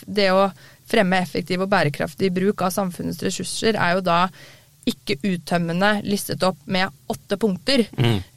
det 0.07 0.31
å 0.33 0.47
fremme 0.89 1.19
effektiv 1.21 1.61
og 1.61 1.69
bærekraftig 1.69 2.31
bruk 2.33 2.61
av 2.65 2.73
samfunnets 2.73 3.21
ressurser 3.25 3.77
er 3.77 3.97
jo 3.97 4.01
da 4.01 4.23
ikke 4.89 5.19
uttømmende 5.27 5.99
listet 6.07 6.41
opp 6.47 6.57
med 6.65 6.89
åtte 7.11 7.37
punkter, 7.37 7.83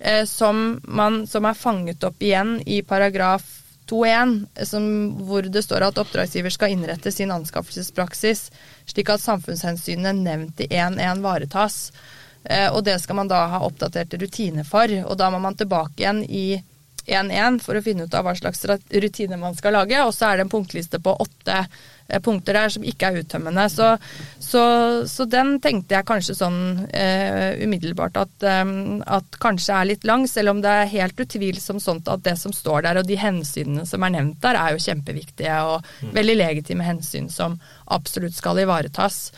eh, 0.00 0.24
som, 0.28 0.80
man, 0.84 1.22
som 1.26 1.46
er 1.48 1.54
fanget 1.56 2.04
opp 2.04 2.20
igjen 2.20 2.58
i 2.66 2.82
paragraf 2.82 3.61
2.1, 3.92 5.22
hvor 5.28 5.44
det 5.52 5.62
står 5.66 5.84
at 5.84 6.00
oppdragsgiver 6.00 6.54
skal 6.54 6.72
innrette 6.72 7.12
sin 7.12 7.32
anskaffelsespraksis 7.34 8.46
slik 8.88 9.12
at 9.12 9.20
samfunnshensynene 9.20 10.14
nevnt 10.24 10.64
i 10.64 10.68
1.1 10.72 11.20
varetas. 11.22 11.92
Eh, 12.44 12.68
og 12.72 12.82
det 12.84 12.98
skal 13.02 13.20
man 13.20 13.30
da 13.30 13.44
ha 13.52 13.62
oppdaterte 13.66 14.18
rutiner 14.22 14.66
for. 14.66 14.90
Og 15.04 15.16
da 15.18 15.30
må 15.30 15.40
man 15.42 15.58
tilbake 15.58 16.00
igjen 16.00 16.22
i 16.24 16.46
1.1 17.06 17.60
for 17.62 17.76
å 17.76 17.82
finne 17.84 18.06
ut 18.06 18.14
av 18.14 18.26
hva 18.26 18.34
slags 18.38 18.64
rutiner 18.64 19.40
man 19.40 19.56
skal 19.58 19.76
lage. 19.76 20.00
Og 20.06 20.14
så 20.14 20.30
er 20.30 20.38
det 20.38 20.46
en 20.46 20.54
punktliste 20.56 21.02
på 21.02 21.16
åtte 21.26 21.64
punkter 22.20 22.58
der 22.58 22.68
som 22.74 22.84
ikke 22.84 23.08
er 23.08 23.22
uttømmende. 23.22 23.64
Så, 23.72 23.88
så, 24.42 24.64
så 25.08 25.26
den 25.30 25.54
tenkte 25.64 25.96
jeg 25.96 26.08
kanskje 26.08 26.36
sånn 26.36 26.58
eh, 26.92 27.62
umiddelbart 27.64 28.20
at, 28.20 28.34
eh, 28.44 28.74
at 29.06 29.40
kanskje 29.42 29.78
er 29.78 29.90
litt 29.94 30.04
lang, 30.04 30.26
selv 30.28 30.52
om 30.52 30.60
det 30.64 30.74
er 30.82 30.92
helt 30.92 31.24
utvilsomt 31.24 31.82
sånt 31.82 32.12
at 32.12 32.26
det 32.26 32.36
som 32.40 32.52
står 32.52 32.84
der 32.88 33.00
og 33.00 33.08
de 33.08 33.16
hensynene 33.16 33.86
som 33.88 34.04
er 34.04 34.16
nevnt 34.18 34.42
der, 34.44 34.58
er 34.60 34.76
jo 34.76 34.84
kjempeviktige 34.84 35.58
og 35.70 36.12
veldig 36.12 36.38
legitime 36.42 36.84
hensyn 36.84 37.30
som 37.32 37.56
absolutt 37.86 38.36
skal 38.36 38.60
ivaretas. 38.62 39.30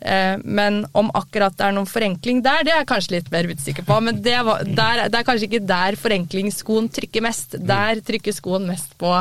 Eh, 0.00 0.36
Men 0.44 0.86
om 0.96 1.10
akkurat 1.14 1.56
det 1.56 1.66
er 1.66 1.74
noen 1.76 1.88
forenkling 1.88 2.42
der, 2.44 2.62
det 2.64 2.72
er 2.72 2.82
jeg 2.82 2.90
kanskje 2.92 3.16
litt 3.18 3.32
mer 3.32 3.48
usikker 3.50 3.84
på. 3.84 3.98
Men 4.00 4.22
det, 4.24 4.38
var, 4.46 4.62
der, 4.64 5.08
det 5.12 5.18
er 5.20 5.26
kanskje 5.28 5.50
ikke 5.50 5.66
der 5.68 5.98
forenklingsskoen 6.00 6.88
trykker 6.88 7.24
mest. 7.26 7.58
Der 7.58 8.00
trykker 8.04 8.32
skoen 8.36 8.68
mest 8.70 8.96
på 9.00 9.12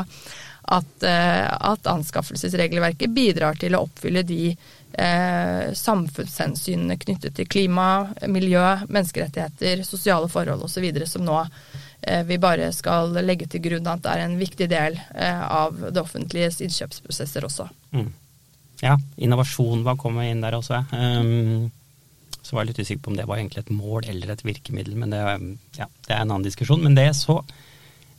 at, 0.70 1.04
eh, 1.04 1.46
at 1.50 1.88
anskaffelsesregelverket 1.90 3.10
bidrar 3.14 3.58
til 3.60 3.76
å 3.76 3.84
oppfylle 3.88 4.22
de 4.28 4.52
eh, 4.52 5.74
samfunnshensynene 5.74 6.98
knyttet 7.02 7.36
til 7.38 7.50
klima, 7.50 8.10
miljø, 8.28 8.66
menneskerettigheter, 8.88 9.84
sosiale 9.88 10.30
forhold 10.30 10.68
osv. 10.68 10.86
som 11.10 11.26
nå 11.26 11.40
eh, 12.02 12.24
vi 12.30 12.38
bare 12.42 12.72
skal 12.76 13.18
legge 13.26 13.50
til 13.50 13.66
grunn 13.66 13.90
at 13.90 14.04
det 14.06 14.14
er 14.14 14.26
en 14.28 14.38
viktig 14.40 14.70
del 14.70 15.00
eh, 15.16 15.42
av 15.42 15.90
det 15.90 16.04
offentliges 16.04 16.62
innkjøpsprosesser 16.66 17.50
også. 17.50 17.70
Mm. 17.96 18.12
Ja, 18.86 18.96
innovasjon 19.18 19.84
var 19.84 19.98
kommet 20.00 20.30
inn 20.32 20.46
der 20.46 20.56
også. 20.56 20.86
Um, 20.94 21.68
så 22.42 22.56
var 22.56 22.64
jeg 22.64 22.72
litt 22.72 22.86
usikker 22.86 23.02
på 23.04 23.12
om 23.12 23.18
det 23.18 23.26
var 23.28 23.42
egentlig 23.42 23.66
et 23.66 23.74
mål 23.76 24.08
eller 24.08 24.32
et 24.32 24.46
virkemiddel, 24.46 24.96
men 24.98 25.12
det, 25.12 25.24
ja, 25.82 25.90
det 26.08 26.14
er 26.14 26.22
en 26.22 26.32
annen 26.32 26.46
diskusjon. 26.48 26.86
Men 26.86 26.96
det 26.96 27.10
så 27.18 27.42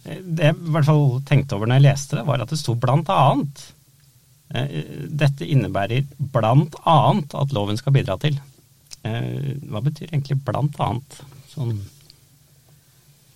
det 0.04 0.46
jeg 0.48 0.56
i 0.56 0.72
hvert 0.72 0.88
fall 0.88 1.04
tenkte 1.28 1.56
over 1.56 1.68
når 1.68 1.80
jeg 1.80 1.86
leste 1.90 2.16
det, 2.18 2.26
var 2.28 2.42
at 2.42 2.52
det 2.52 2.58
sto 2.60 2.74
blant 2.80 3.10
annet. 3.12 3.64
Eh, 4.54 5.06
Dette 5.06 5.46
innebærer 5.46 6.06
blant 6.18 6.74
annet 6.88 7.34
at 7.38 7.54
loven 7.54 7.78
skal 7.78 7.94
bidra 7.94 8.16
til. 8.22 8.38
Eh, 9.04 9.56
Hva 9.70 9.82
betyr 9.84 10.10
egentlig 10.10 10.40
blant 10.46 10.78
annet? 10.82 11.20
Sånn 11.52 11.78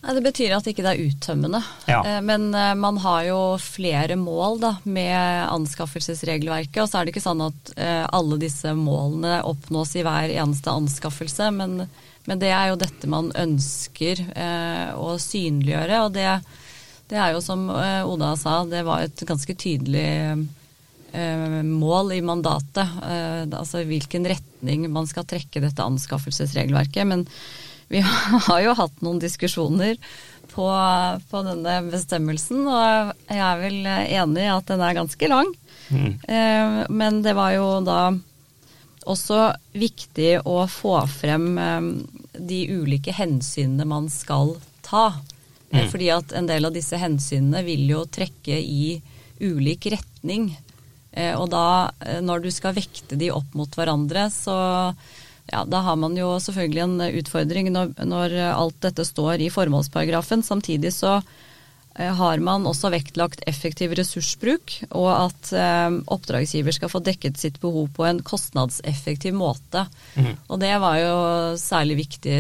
Det 0.05 0.21
betyr 0.21 0.53
at 0.57 0.67
ikke 0.69 0.83
det 0.85 0.91
er 0.95 1.05
uttømmende. 1.07 1.61
Ja. 1.89 2.01
Eh, 2.05 2.21
Men 2.21 2.51
man 2.81 2.99
har 3.05 3.23
jo 3.29 3.39
flere 3.63 4.17
mål 4.21 4.59
da, 4.61 4.73
med 4.85 5.49
anskaffelsesregelverket. 5.49 6.83
Og 6.83 6.91
så 6.91 6.99
er 7.01 7.05
det 7.05 7.15
ikke 7.15 7.25
sånn 7.29 7.45
at 7.47 7.73
alle 8.13 8.41
disse 8.41 8.75
målene 8.77 9.43
oppnås 9.45 9.95
i 9.97 10.05
hver 10.05 10.33
eneste 10.33 10.73
anskaffelse. 10.73 11.49
Men, 11.57 11.87
men 12.29 12.41
det 12.41 12.51
er 12.57 12.71
jo 12.71 12.81
dette 12.81 13.09
man 13.11 13.31
ønsker 13.37 14.21
eh, 14.33 14.91
å 14.97 15.15
synliggjøre. 15.21 16.03
Og 16.07 16.15
det, 16.17 16.29
det 17.11 17.21
er 17.21 17.35
jo 17.35 17.43
som 17.45 17.67
eh, 17.75 18.03
Oda 18.09 18.33
sa, 18.41 18.63
det 18.69 18.85
var 18.87 19.05
et 19.05 19.25
ganske 19.29 19.57
tydelig 19.61 20.07
eh, 21.13 21.59
mål 21.69 22.15
i 22.17 22.23
mandatet. 22.25 22.97
Eh, 23.05 23.43
altså 23.51 23.85
hvilken 23.85 24.29
retning 24.33 24.89
man 24.93 25.09
skal 25.11 25.29
trekke 25.29 25.63
dette 25.65 25.85
anskaffelsesregelverket. 25.85 27.05
Men 27.13 27.27
vi 27.93 28.01
har 28.49 28.65
jo 28.65 28.79
hatt 28.81 29.05
noen 29.05 29.21
diskusjoner 29.21 30.01
på, 30.55 30.69
på 31.29 31.45
denne 31.45 31.81
bestemmelsen, 31.91 32.63
og 32.71 33.13
jeg 33.27 33.41
er 33.43 33.61
vel 33.61 33.79
enig 33.91 34.45
i 34.45 34.53
at 34.53 34.69
den 34.71 34.85
er 34.87 34.97
ganske 34.97 35.29
lang. 35.29 35.51
Eh, 35.93 36.85
men 36.89 37.21
det 37.25 37.35
var 37.37 37.53
jo 37.57 37.67
da 37.85 37.99
også 39.11 39.53
viktig 39.77 40.39
å 40.49 40.65
få 40.71 40.97
frem 41.11 41.47
eh, 41.59 41.89
de 42.39 42.61
ulike 42.75 43.15
hensynene 43.15 43.87
man 43.89 44.11
skal 44.13 44.57
ta. 44.85 45.11
Mm. 45.71 45.89
Fordi 45.91 46.11
at 46.15 46.35
en 46.39 46.49
del 46.51 46.69
av 46.69 46.75
disse 46.75 46.99
hensynene 47.01 47.65
vil 47.67 47.89
jo 47.91 48.05
trekke 48.07 48.59
i 48.59 49.01
ulik 49.43 49.89
retning. 49.95 50.53
Eh, 51.13 51.35
og 51.35 51.51
da, 51.55 51.93
eh, 52.01 52.21
når 52.25 52.47
du 52.47 52.51
skal 52.55 52.77
vekte 52.77 53.19
de 53.19 53.33
opp 53.35 53.55
mot 53.59 53.71
hverandre, 53.79 54.29
så 54.33 54.57
ja, 55.51 55.65
da 55.69 55.83
har 55.85 55.97
man 56.01 56.17
jo 56.17 56.35
selvfølgelig 56.41 56.85
en 56.85 57.01
utfordring 57.21 57.73
når, 57.75 57.97
når 58.09 58.39
alt 58.55 58.79
dette 58.87 59.05
står 59.05 59.45
i 59.45 59.53
formålsparagrafen. 59.53 60.43
Samtidig 60.47 60.95
så 60.97 61.19
eh, 61.19 61.35
har 61.95 62.41
man 62.43 62.67
også 62.67 62.91
vektlagt 62.91 63.45
effektiv 63.47 63.93
ressursbruk, 63.95 64.73
og 64.91 65.09
at 65.13 65.51
eh, 65.55 65.99
oppdragsgiver 66.11 66.75
skal 66.75 66.91
få 66.91 67.01
dekket 67.07 67.39
sitt 67.39 67.61
behov 67.63 67.93
på 67.95 68.07
en 68.09 68.19
kostnadseffektiv 68.27 69.37
måte. 69.39 69.85
Og 70.49 70.59
det 70.63 70.73
var 70.83 70.99
jo 70.99 71.17
særlig 71.61 72.01
viktig, 72.03 72.39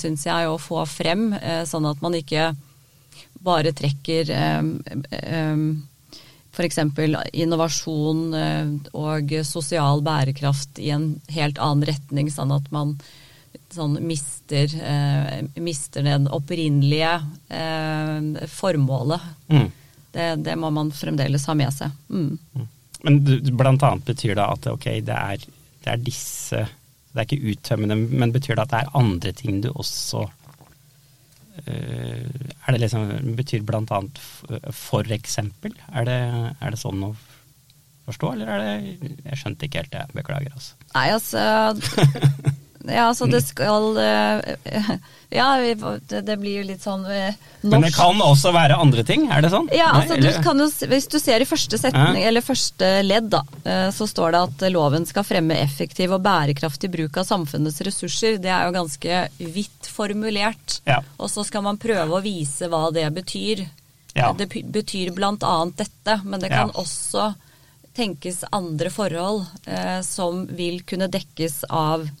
syns 0.00 0.26
jeg, 0.26 0.50
å 0.50 0.58
få 0.58 0.82
frem, 0.90 1.28
eh, 1.38 1.62
sånn 1.68 1.86
at 1.86 2.02
man 2.02 2.18
ikke 2.18 2.50
bare 3.46 3.72
trekker 3.76 4.30
eh, 4.34 4.62
eh, 5.10 5.60
f.eks. 6.56 6.80
innovasjon 7.36 8.22
eh, 8.34 8.72
og 8.96 9.36
sosial 9.46 10.02
bærekraft 10.06 10.80
i 10.82 10.90
en 10.94 11.12
helt 11.34 11.60
annen 11.62 11.86
retning, 11.88 12.32
sånn 12.32 12.54
at 12.56 12.72
man 12.74 12.96
sånn 13.72 13.98
mister, 14.04 14.35
eh, 14.52 15.42
mister 15.62 16.04
den 16.06 16.28
opprinnelige 16.28 17.12
eh, 17.48 18.46
formålet. 18.52 19.20
Mm. 19.48 19.68
Det, 20.12 20.26
det 20.46 20.56
må 20.56 20.70
man 20.72 20.92
fremdeles 20.94 21.46
ha 21.46 21.54
med 21.58 21.74
seg. 21.74 21.92
Mm. 22.08 22.66
Men 23.06 23.20
blant 23.56 23.84
annet 23.84 24.06
betyr 24.08 24.34
det 24.38 24.46
at 24.46 24.66
okay, 24.72 25.02
det 25.04 25.16
er, 25.16 25.44
det 25.84 25.92
er 25.92 26.02
disse 26.02 26.64
Det 27.12 27.22
er 27.22 27.28
ikke 27.28 27.52
uttømmende, 27.52 27.96
men 27.96 28.32
betyr 28.34 28.56
det 28.56 28.64
at 28.64 28.72
det 28.72 28.80
er 28.82 28.98
andre 28.98 29.32
ting 29.36 29.60
du 29.64 29.70
også 29.72 30.24
eh, 31.66 32.24
er 32.66 32.74
det 32.74 32.82
liksom, 32.82 33.34
Betyr 33.38 33.64
annet 33.76 34.20
for 34.74 35.12
eksempel? 35.12 35.76
Er 35.92 36.08
det, 36.08 36.20
er 36.60 36.74
det 36.74 36.80
sånn 36.80 37.04
å 37.04 37.14
forstå, 38.06 38.32
eller 38.34 38.52
er 38.52 38.64
det 38.64 39.16
Jeg 39.28 39.42
skjønte 39.42 39.68
ikke 39.68 39.84
helt 39.84 39.94
det, 39.94 40.06
beklager 40.16 40.56
altså. 40.56 40.78
Nei, 40.94 41.08
altså 41.14 42.56
Ja, 42.86 43.10
så 43.14 43.26
det 43.30 43.42
skal 43.46 43.96
eh, 43.98 44.96
Ja, 45.34 45.56
det, 45.58 46.36
blir 46.38 46.60
jo 46.60 46.66
litt 46.68 46.84
sånn 46.84 47.02
norsk. 47.02 47.38
Men 47.66 47.82
det 47.82 47.90
kan 47.96 48.20
også 48.22 48.52
være 48.54 48.76
andre 48.78 49.02
ting, 49.06 49.24
er 49.32 49.42
det 49.42 49.50
sånn? 49.50 49.66
Ja, 49.74 49.88
Nei, 49.96 50.04
altså 50.04 50.18
du 50.22 50.42
kan 50.44 50.60
jo, 50.62 50.68
Hvis 50.92 51.08
du 51.10 51.16
ser 51.18 51.42
i 51.42 51.48
første 51.48 51.80
setning, 51.80 52.20
Ja. 52.22 52.28
eller 52.30 52.44
første 52.46 52.90
ledd, 53.02 53.26
da, 53.34 53.42
eh, 53.66 53.88
så 53.94 54.06
står 54.06 54.36
det 54.36 54.42
at 54.46 54.66
loven 54.70 55.06
skal 55.08 55.26
fremme 55.26 55.56
effektiv 55.58 56.14
og 56.14 56.22
bærekraftig 56.22 56.92
bruk 56.92 57.18
av 57.18 57.26
samfunnets 57.26 57.82
ressurser. 57.82 58.38
Det 58.38 58.52
er 58.52 58.68
jo 58.68 58.76
ganske 58.78 59.24
vidt 59.56 59.90
formulert. 59.90 60.78
Ja. 60.86 61.00
Og 61.18 61.32
så 61.32 61.44
skal 61.46 61.66
man 61.66 61.80
prøve 61.82 62.20
å 62.20 62.22
vise 62.22 62.70
hva 62.70 62.86
det 62.94 63.08
betyr. 63.16 63.66
Ja. 64.14 64.30
Det 64.32 64.48
betyr 64.48 65.10
annet 65.12 65.76
dette, 65.76 66.20
men 66.24 66.40
det 66.40 66.54
kan 66.54 66.70
også 66.70 67.34
tenkes 67.96 68.44
andre 68.52 68.90
forhold 68.92 69.44
eh, 69.64 70.00
som 70.04 70.46
vil 70.46 70.82
kunne 70.84 71.08
dekkes 71.08 71.64
av 71.68 72.06
eh, 72.06 72.14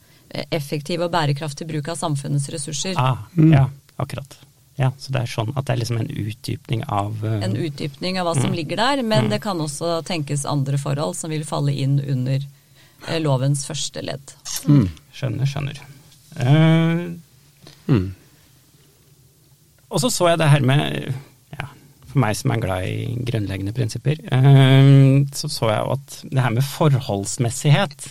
effektiv 0.50 1.00
og 1.06 1.10
bærekraftig 1.12 1.66
bruk 1.68 1.88
av 1.88 1.96
samfunnets 2.00 2.48
ressurser. 2.52 2.94
Ah, 2.98 3.16
Ja, 3.36 3.68
akkurat. 3.98 4.36
Ja, 4.78 4.90
Så 4.98 5.10
det 5.12 5.22
er 5.22 5.26
sånn 5.26 5.52
at 5.56 5.64
det 5.64 5.72
er 5.72 5.78
liksom 5.80 6.00
en 6.02 6.10
utdypning 6.12 6.82
av 6.92 7.24
uh, 7.24 7.38
en 7.42 7.54
utdypning 7.56 8.18
av 8.20 8.26
hva 8.26 8.34
som 8.34 8.50
Mm. 8.50 8.56
ligger 8.56 8.76
der, 8.76 9.02
men 9.02 9.30
det 9.30 9.40
kan 9.40 9.56
også 9.58 10.02
tenkes 10.04 10.44
andre 10.44 10.76
forhold 10.76 11.16
som 11.16 11.30
vil 11.30 11.44
falle 11.48 11.72
inn 11.72 11.98
under 12.00 12.44
uh, 13.08 13.18
lovens 13.18 13.64
første 13.64 14.02
ledd. 14.04 14.34
Skjønner, 15.14 15.46
skjønner. 15.46 15.80
Uh, 16.36 17.14
Mm. 17.88 18.12
Og 19.90 20.00
så 20.02 20.10
så 20.10 20.28
jeg 20.32 20.38
det 20.40 20.48
her 20.50 20.60
med 20.66 21.14
ja, 21.54 21.68
For 22.10 22.18
meg 22.18 22.34
som 22.34 22.50
er 22.50 22.60
glad 22.64 22.82
i 22.88 23.16
grunnleggende 23.28 23.72
prinsipper, 23.72 24.18
så 25.32 25.46
så 25.48 25.68
jeg 25.70 25.84
jo 25.84 25.92
at 25.94 26.16
det 26.32 26.42
her 26.42 26.50
med 26.50 26.64
forholdsmessighet 26.66 28.08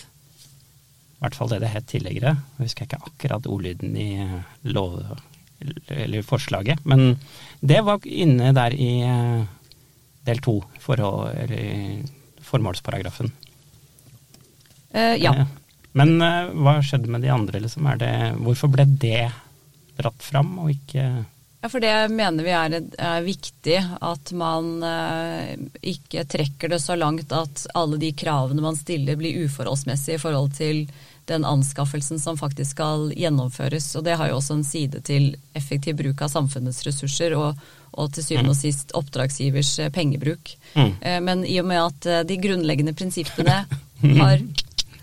I 1.16 1.24
hvert 1.24 1.36
fall 1.38 1.48
det 1.48 1.62
det 1.64 1.72
het 1.72 1.86
tidligere. 1.88 2.36
Jeg 2.58 2.68
husker 2.68 2.84
ikke 2.86 3.04
akkurat 3.08 3.46
ordlyden 3.48 3.96
i 3.96 4.20
eh, 4.20 4.40
lov, 4.68 4.98
eller 5.88 6.26
forslaget, 6.26 6.82
men 6.84 7.16
det 7.64 7.80
var 7.86 8.04
inne 8.04 8.52
der 8.56 8.76
i 8.76 9.00
eh, 9.06 9.46
del 10.28 10.42
to, 10.44 10.58
formålsparagrafen. 12.46 13.32
Uh, 14.96 15.16
ja. 15.20 15.32
Men 15.96 16.18
hva 16.18 16.82
skjedde 16.84 17.10
med 17.12 17.22
de 17.24 17.30
andre, 17.32 17.60
liksom? 17.62 17.86
Er 17.88 17.96
det, 18.00 18.12
hvorfor 18.42 18.68
ble 18.72 18.84
det 19.00 19.30
dratt 19.96 20.22
fram, 20.24 20.58
og 20.60 20.72
ikke 20.74 21.04
ja, 21.66 21.70
for 21.70 21.82
det 21.82 22.08
mener 22.14 22.44
vi 22.46 22.52
er, 22.54 22.74
er 22.94 23.24
viktig 23.26 23.80
at 23.98 24.30
man 24.38 24.68
eh, 24.86 25.56
ikke 25.82 26.22
trekker 26.30 26.70
det 26.70 26.78
så 26.78 26.94
langt 26.94 27.32
at 27.34 27.64
alle 27.74 27.98
de 27.98 28.12
kravene 28.14 28.62
man 28.62 28.78
stiller 28.78 29.18
blir 29.18 29.48
uforholdsmessige 29.48 30.14
i 30.14 30.22
forhold 30.22 30.54
til 30.54 30.84
den 31.26 31.42
anskaffelsen 31.42 32.22
som 32.22 32.38
faktisk 32.38 32.76
skal 32.76 33.10
gjennomføres. 33.18 33.88
Og 33.98 34.06
det 34.06 34.14
har 34.14 34.30
jo 34.30 34.38
også 34.38 34.60
en 34.60 34.64
side 34.68 35.02
til 35.10 35.32
effektiv 35.58 35.98
bruk 35.98 36.22
av 36.22 36.30
samfunnets 36.30 36.84
ressurser 36.86 37.34
og, 37.34 37.58
og 37.98 38.14
til 38.14 38.28
syvende 38.28 38.54
og 38.54 38.60
sist 38.60 38.94
oppdragsgivers 38.94 39.74
eh, 39.82 39.90
pengebruk. 39.90 40.54
Mm. 40.78 40.92
Eh, 41.00 41.20
Men 41.20 41.42
i 41.50 41.58
og 41.58 41.66
med 41.66 41.82
at 41.82 42.12
eh, 42.12 42.24
de 42.30 42.40
grunnleggende 42.46 42.94
prinsippene 42.94 43.64
har 44.22 44.50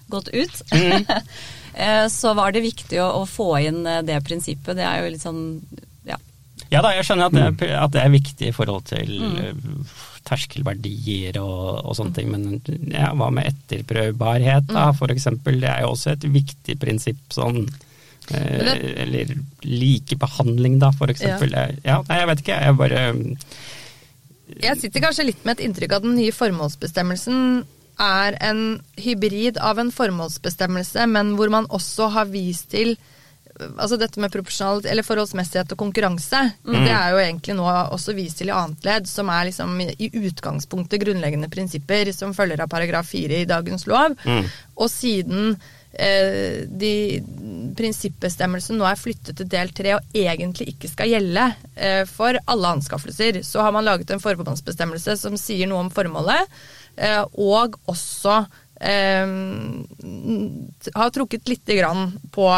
gått 0.08 0.32
ut, 0.32 0.62
eh, 1.76 2.06
så 2.08 2.38
var 2.40 2.56
det 2.56 2.70
viktig 2.72 3.04
å, 3.04 3.18
å 3.20 3.26
få 3.28 3.58
inn 3.68 3.84
det 3.84 4.24
prinsippet. 4.24 4.78
Det 4.80 4.88
er 4.88 5.04
jo 5.04 5.12
litt 5.12 5.28
sånn 5.28 5.44
ja. 6.74 6.80
Ja 6.80 6.82
da, 6.82 6.92
jeg 6.98 7.06
skjønner 7.08 7.30
at 7.30 7.36
det, 7.38 7.68
er- 7.68 7.78
at 7.84 7.94
det 7.94 8.02
er 8.02 8.14
viktig 8.14 8.50
i 8.50 8.56
forhold 8.56 8.86
til 8.90 9.12
mm. 9.22 9.88
terskelverdier 10.28 11.38
og, 11.42 11.84
og 11.86 11.98
sånne 12.00 12.16
ting, 12.18 12.32
men 12.34 12.62
ja, 12.94 13.12
hva 13.20 13.30
med 13.34 13.50
etterprøvbarhet 13.52 14.70
da, 14.72 14.90
for 14.98 15.14
eksempel? 15.14 15.60
Det 15.62 15.70
er 15.70 15.84
jo 15.86 15.94
også 15.94 16.16
et 16.16 16.26
viktig 16.34 16.78
prinsipp 16.82 17.36
sånn 17.36 17.62
eh, 18.34 19.04
Eller 19.06 19.36
likebehandling, 19.68 20.80
da, 20.82 20.92
for 20.96 21.14
eksempel. 21.14 21.54
Ja. 21.84 22.02
nei, 22.08 22.20
jeg 22.24 22.32
vet 22.32 22.44
ikke, 22.46 22.60
jeg 22.68 22.80
bare 22.82 23.04
Jeg 24.64 24.82
sitter 24.82 25.08
kanskje 25.08 25.30
litt 25.30 25.46
med 25.46 25.58
et 25.58 25.66
inntrykk 25.68 25.96
av 25.96 26.02
at 26.02 26.10
den 26.10 26.18
nye 26.20 26.36
formålsbestemmelsen 26.36 27.64
er 28.02 28.36
en 28.42 28.62
hybrid 28.98 29.60
av 29.62 29.78
en 29.80 29.92
formålsbestemmelse, 29.94 31.06
men 31.12 31.36
hvor 31.38 31.52
man 31.54 31.68
også 31.70 32.10
har 32.16 32.32
vist 32.32 32.72
til 32.74 32.96
Altså 33.62 34.00
dette 34.02 34.22
med 34.22 34.32
proporsjonalitet, 34.34 34.90
eller 34.92 35.06
forholdsmessighet 35.06 35.76
og 35.76 35.80
konkurranse, 35.84 36.40
det 36.66 36.90
er 36.90 37.14
jo 37.14 37.22
egentlig 37.22 37.56
nå 37.58 37.68
også 37.68 38.16
vist 38.18 38.40
til 38.42 38.50
i 38.50 38.56
annet 38.56 38.88
ledd, 38.88 39.08
som 39.10 39.30
er 39.30 39.50
liksom 39.50 39.76
i 39.84 40.10
utgangspunktet 40.24 41.04
grunnleggende 41.04 41.52
prinsipper 41.54 42.10
som 42.16 42.34
følger 42.34 42.64
av 42.64 42.72
paragraf 42.72 43.12
4 43.14 43.44
i 43.44 43.50
dagens 43.50 43.86
lov. 43.90 44.18
Og 44.74 44.90
siden 44.90 45.54
eh, 45.94 46.64
de 46.66 46.94
prinsippbestemmelsen 47.78 48.80
nå 48.80 48.88
er 48.90 49.00
flyttet 49.00 49.38
til 49.38 49.50
del 49.50 49.74
3 49.76 49.96
og 49.98 50.18
egentlig 50.18 50.74
ikke 50.74 50.90
skal 50.92 51.12
gjelde 51.12 51.46
eh, 51.76 52.04
for 52.10 52.40
alle 52.50 52.74
anskaffelser, 52.78 53.44
så 53.46 53.66
har 53.66 53.76
man 53.76 53.86
laget 53.86 54.14
en 54.14 54.24
formålsbestemmelse 54.24 55.18
som 55.22 55.38
sier 55.40 55.70
noe 55.70 55.86
om 55.86 55.94
formålet, 55.94 56.50
eh, 56.98 57.22
og 57.38 57.78
også 57.92 58.40
eh, 58.82 59.38
har 60.98 61.14
trukket 61.14 61.54
lite 61.54 61.78
grann 61.78 62.18
på 62.34 62.50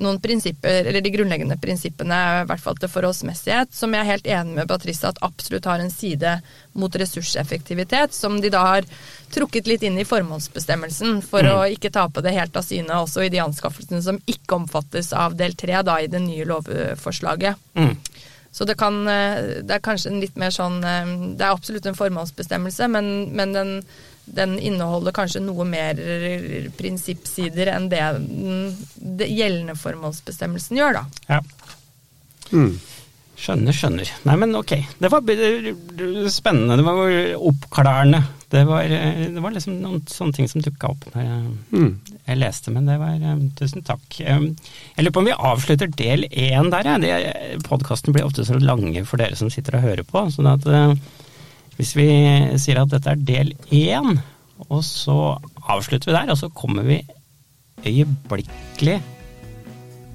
noen 0.00 0.20
prinsipper, 0.22 0.86
eller 0.88 1.04
de 1.04 1.12
grunnleggende 1.12 1.58
prinsippene, 1.60 2.18
i 2.42 2.46
hvert 2.48 2.62
fall 2.62 2.78
til 2.80 2.90
forholdsmessighet, 2.92 3.72
som 3.76 3.94
jeg 3.94 4.02
er 4.02 4.10
helt 4.10 4.30
enig 4.32 4.56
med 4.56 4.70
Patricia 4.70 5.10
at 5.10 5.20
absolutt 5.24 5.68
har 5.68 5.82
en 5.82 5.92
side 5.92 6.36
mot 6.80 6.96
ressurseffektivitet, 7.02 8.16
som 8.16 8.40
de 8.40 8.52
da 8.52 8.64
har 8.66 8.88
trukket 9.34 9.68
litt 9.70 9.84
inn 9.86 9.98
i 10.00 10.06
formålsbestemmelsen 10.08 11.20
for 11.26 11.46
mm. 11.46 11.52
å 11.52 11.68
ikke 11.76 11.92
tape 11.94 12.24
det 12.24 12.34
helt 12.36 12.56
av 12.56 12.66
syne 12.66 12.98
også 13.04 13.26
i 13.26 13.32
de 13.32 13.42
anskaffelsene 13.44 14.02
som 14.04 14.20
ikke 14.26 14.58
omfattes 14.58 15.12
av 15.16 15.36
del 15.38 15.54
tre 15.58 15.82
da 15.86 16.00
i 16.00 16.10
det 16.10 16.22
nye 16.24 16.48
lovforslaget. 16.48 17.70
Mm. 17.78 17.94
Så 18.50 18.66
det, 18.66 18.74
kan, 18.74 19.04
det 19.06 19.70
er 19.76 19.82
kanskje 19.84 20.10
en 20.10 20.18
litt 20.18 20.34
mer 20.34 20.50
sånn 20.50 20.80
Det 20.82 21.44
er 21.44 21.52
absolutt 21.52 21.84
en 21.86 21.94
formålsbestemmelse, 21.94 22.88
men, 22.90 23.28
men 23.38 23.52
den 23.54 23.70
den 24.36 24.58
inneholder 24.58 25.14
kanskje 25.16 25.42
noe 25.44 25.66
mer 25.68 25.98
prinsippsider 26.78 27.72
enn 27.74 27.88
det 27.92 28.04
den 28.20 29.26
gjeldende 29.26 29.76
formålsbestemmelsen 29.78 30.78
gjør, 30.80 31.00
da. 31.00 31.04
Ja. 31.28 31.42
Mm. 32.50 32.74
Skjønner, 33.40 33.72
skjønner. 33.72 34.10
Nei, 34.28 34.34
men 34.36 34.52
ok. 34.58 34.74
Det 35.00 35.08
var 35.08 35.24
spennende. 36.28 36.76
Det 36.76 36.84
var 36.84 37.14
oppklarende. 37.48 38.20
Det 38.50 38.64
var, 38.66 38.84
det 38.90 39.40
var 39.40 39.54
liksom 39.54 39.78
noen 39.80 40.02
sånne 40.10 40.34
ting 40.36 40.48
som 40.50 40.60
dukka 40.64 40.90
opp 40.90 41.04
når 41.12 41.22
jeg, 41.22 41.50
mm. 41.70 41.90
jeg, 42.26 42.38
leste, 42.40 42.72
men 42.74 42.88
det 42.90 42.96
var 42.98 43.22
um, 43.22 43.44
Tusen 43.54 43.84
takk. 43.86 44.16
Jeg 44.18 45.04
lurer 45.04 45.14
på 45.14 45.22
om 45.22 45.28
vi 45.30 45.36
avslutter 45.52 45.92
del 45.94 46.26
én 46.26 46.68
der, 46.74 46.90
jeg. 47.06 47.60
Podkasten 47.64 48.16
blir 48.16 48.26
ofte 48.26 48.44
så 48.48 48.58
lange 48.58 49.04
for 49.06 49.22
dere 49.22 49.38
som 49.38 49.52
sitter 49.54 49.78
og 49.78 49.86
hører 49.86 50.04
på. 50.04 50.24
sånn 50.34 50.50
at 50.50 50.66
uh, 50.66 50.92
hvis 51.80 51.94
vi 51.96 52.08
sier 52.60 52.82
at 52.82 52.92
dette 52.92 53.14
er 53.14 53.22
del 53.24 53.54
én, 53.72 54.18
og 54.68 54.82
så 54.84 55.16
avslutter 55.64 56.10
vi 56.10 56.16
der, 56.18 56.32
og 56.34 56.36
så 56.36 56.50
kommer 56.52 56.84
vi 56.84 57.00
øyeblikkelig 57.86 58.98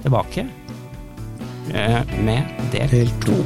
tilbake 0.03 0.45
eh, 1.73 2.17
med 2.21 2.69
del 2.75 3.09
to. 3.25 3.39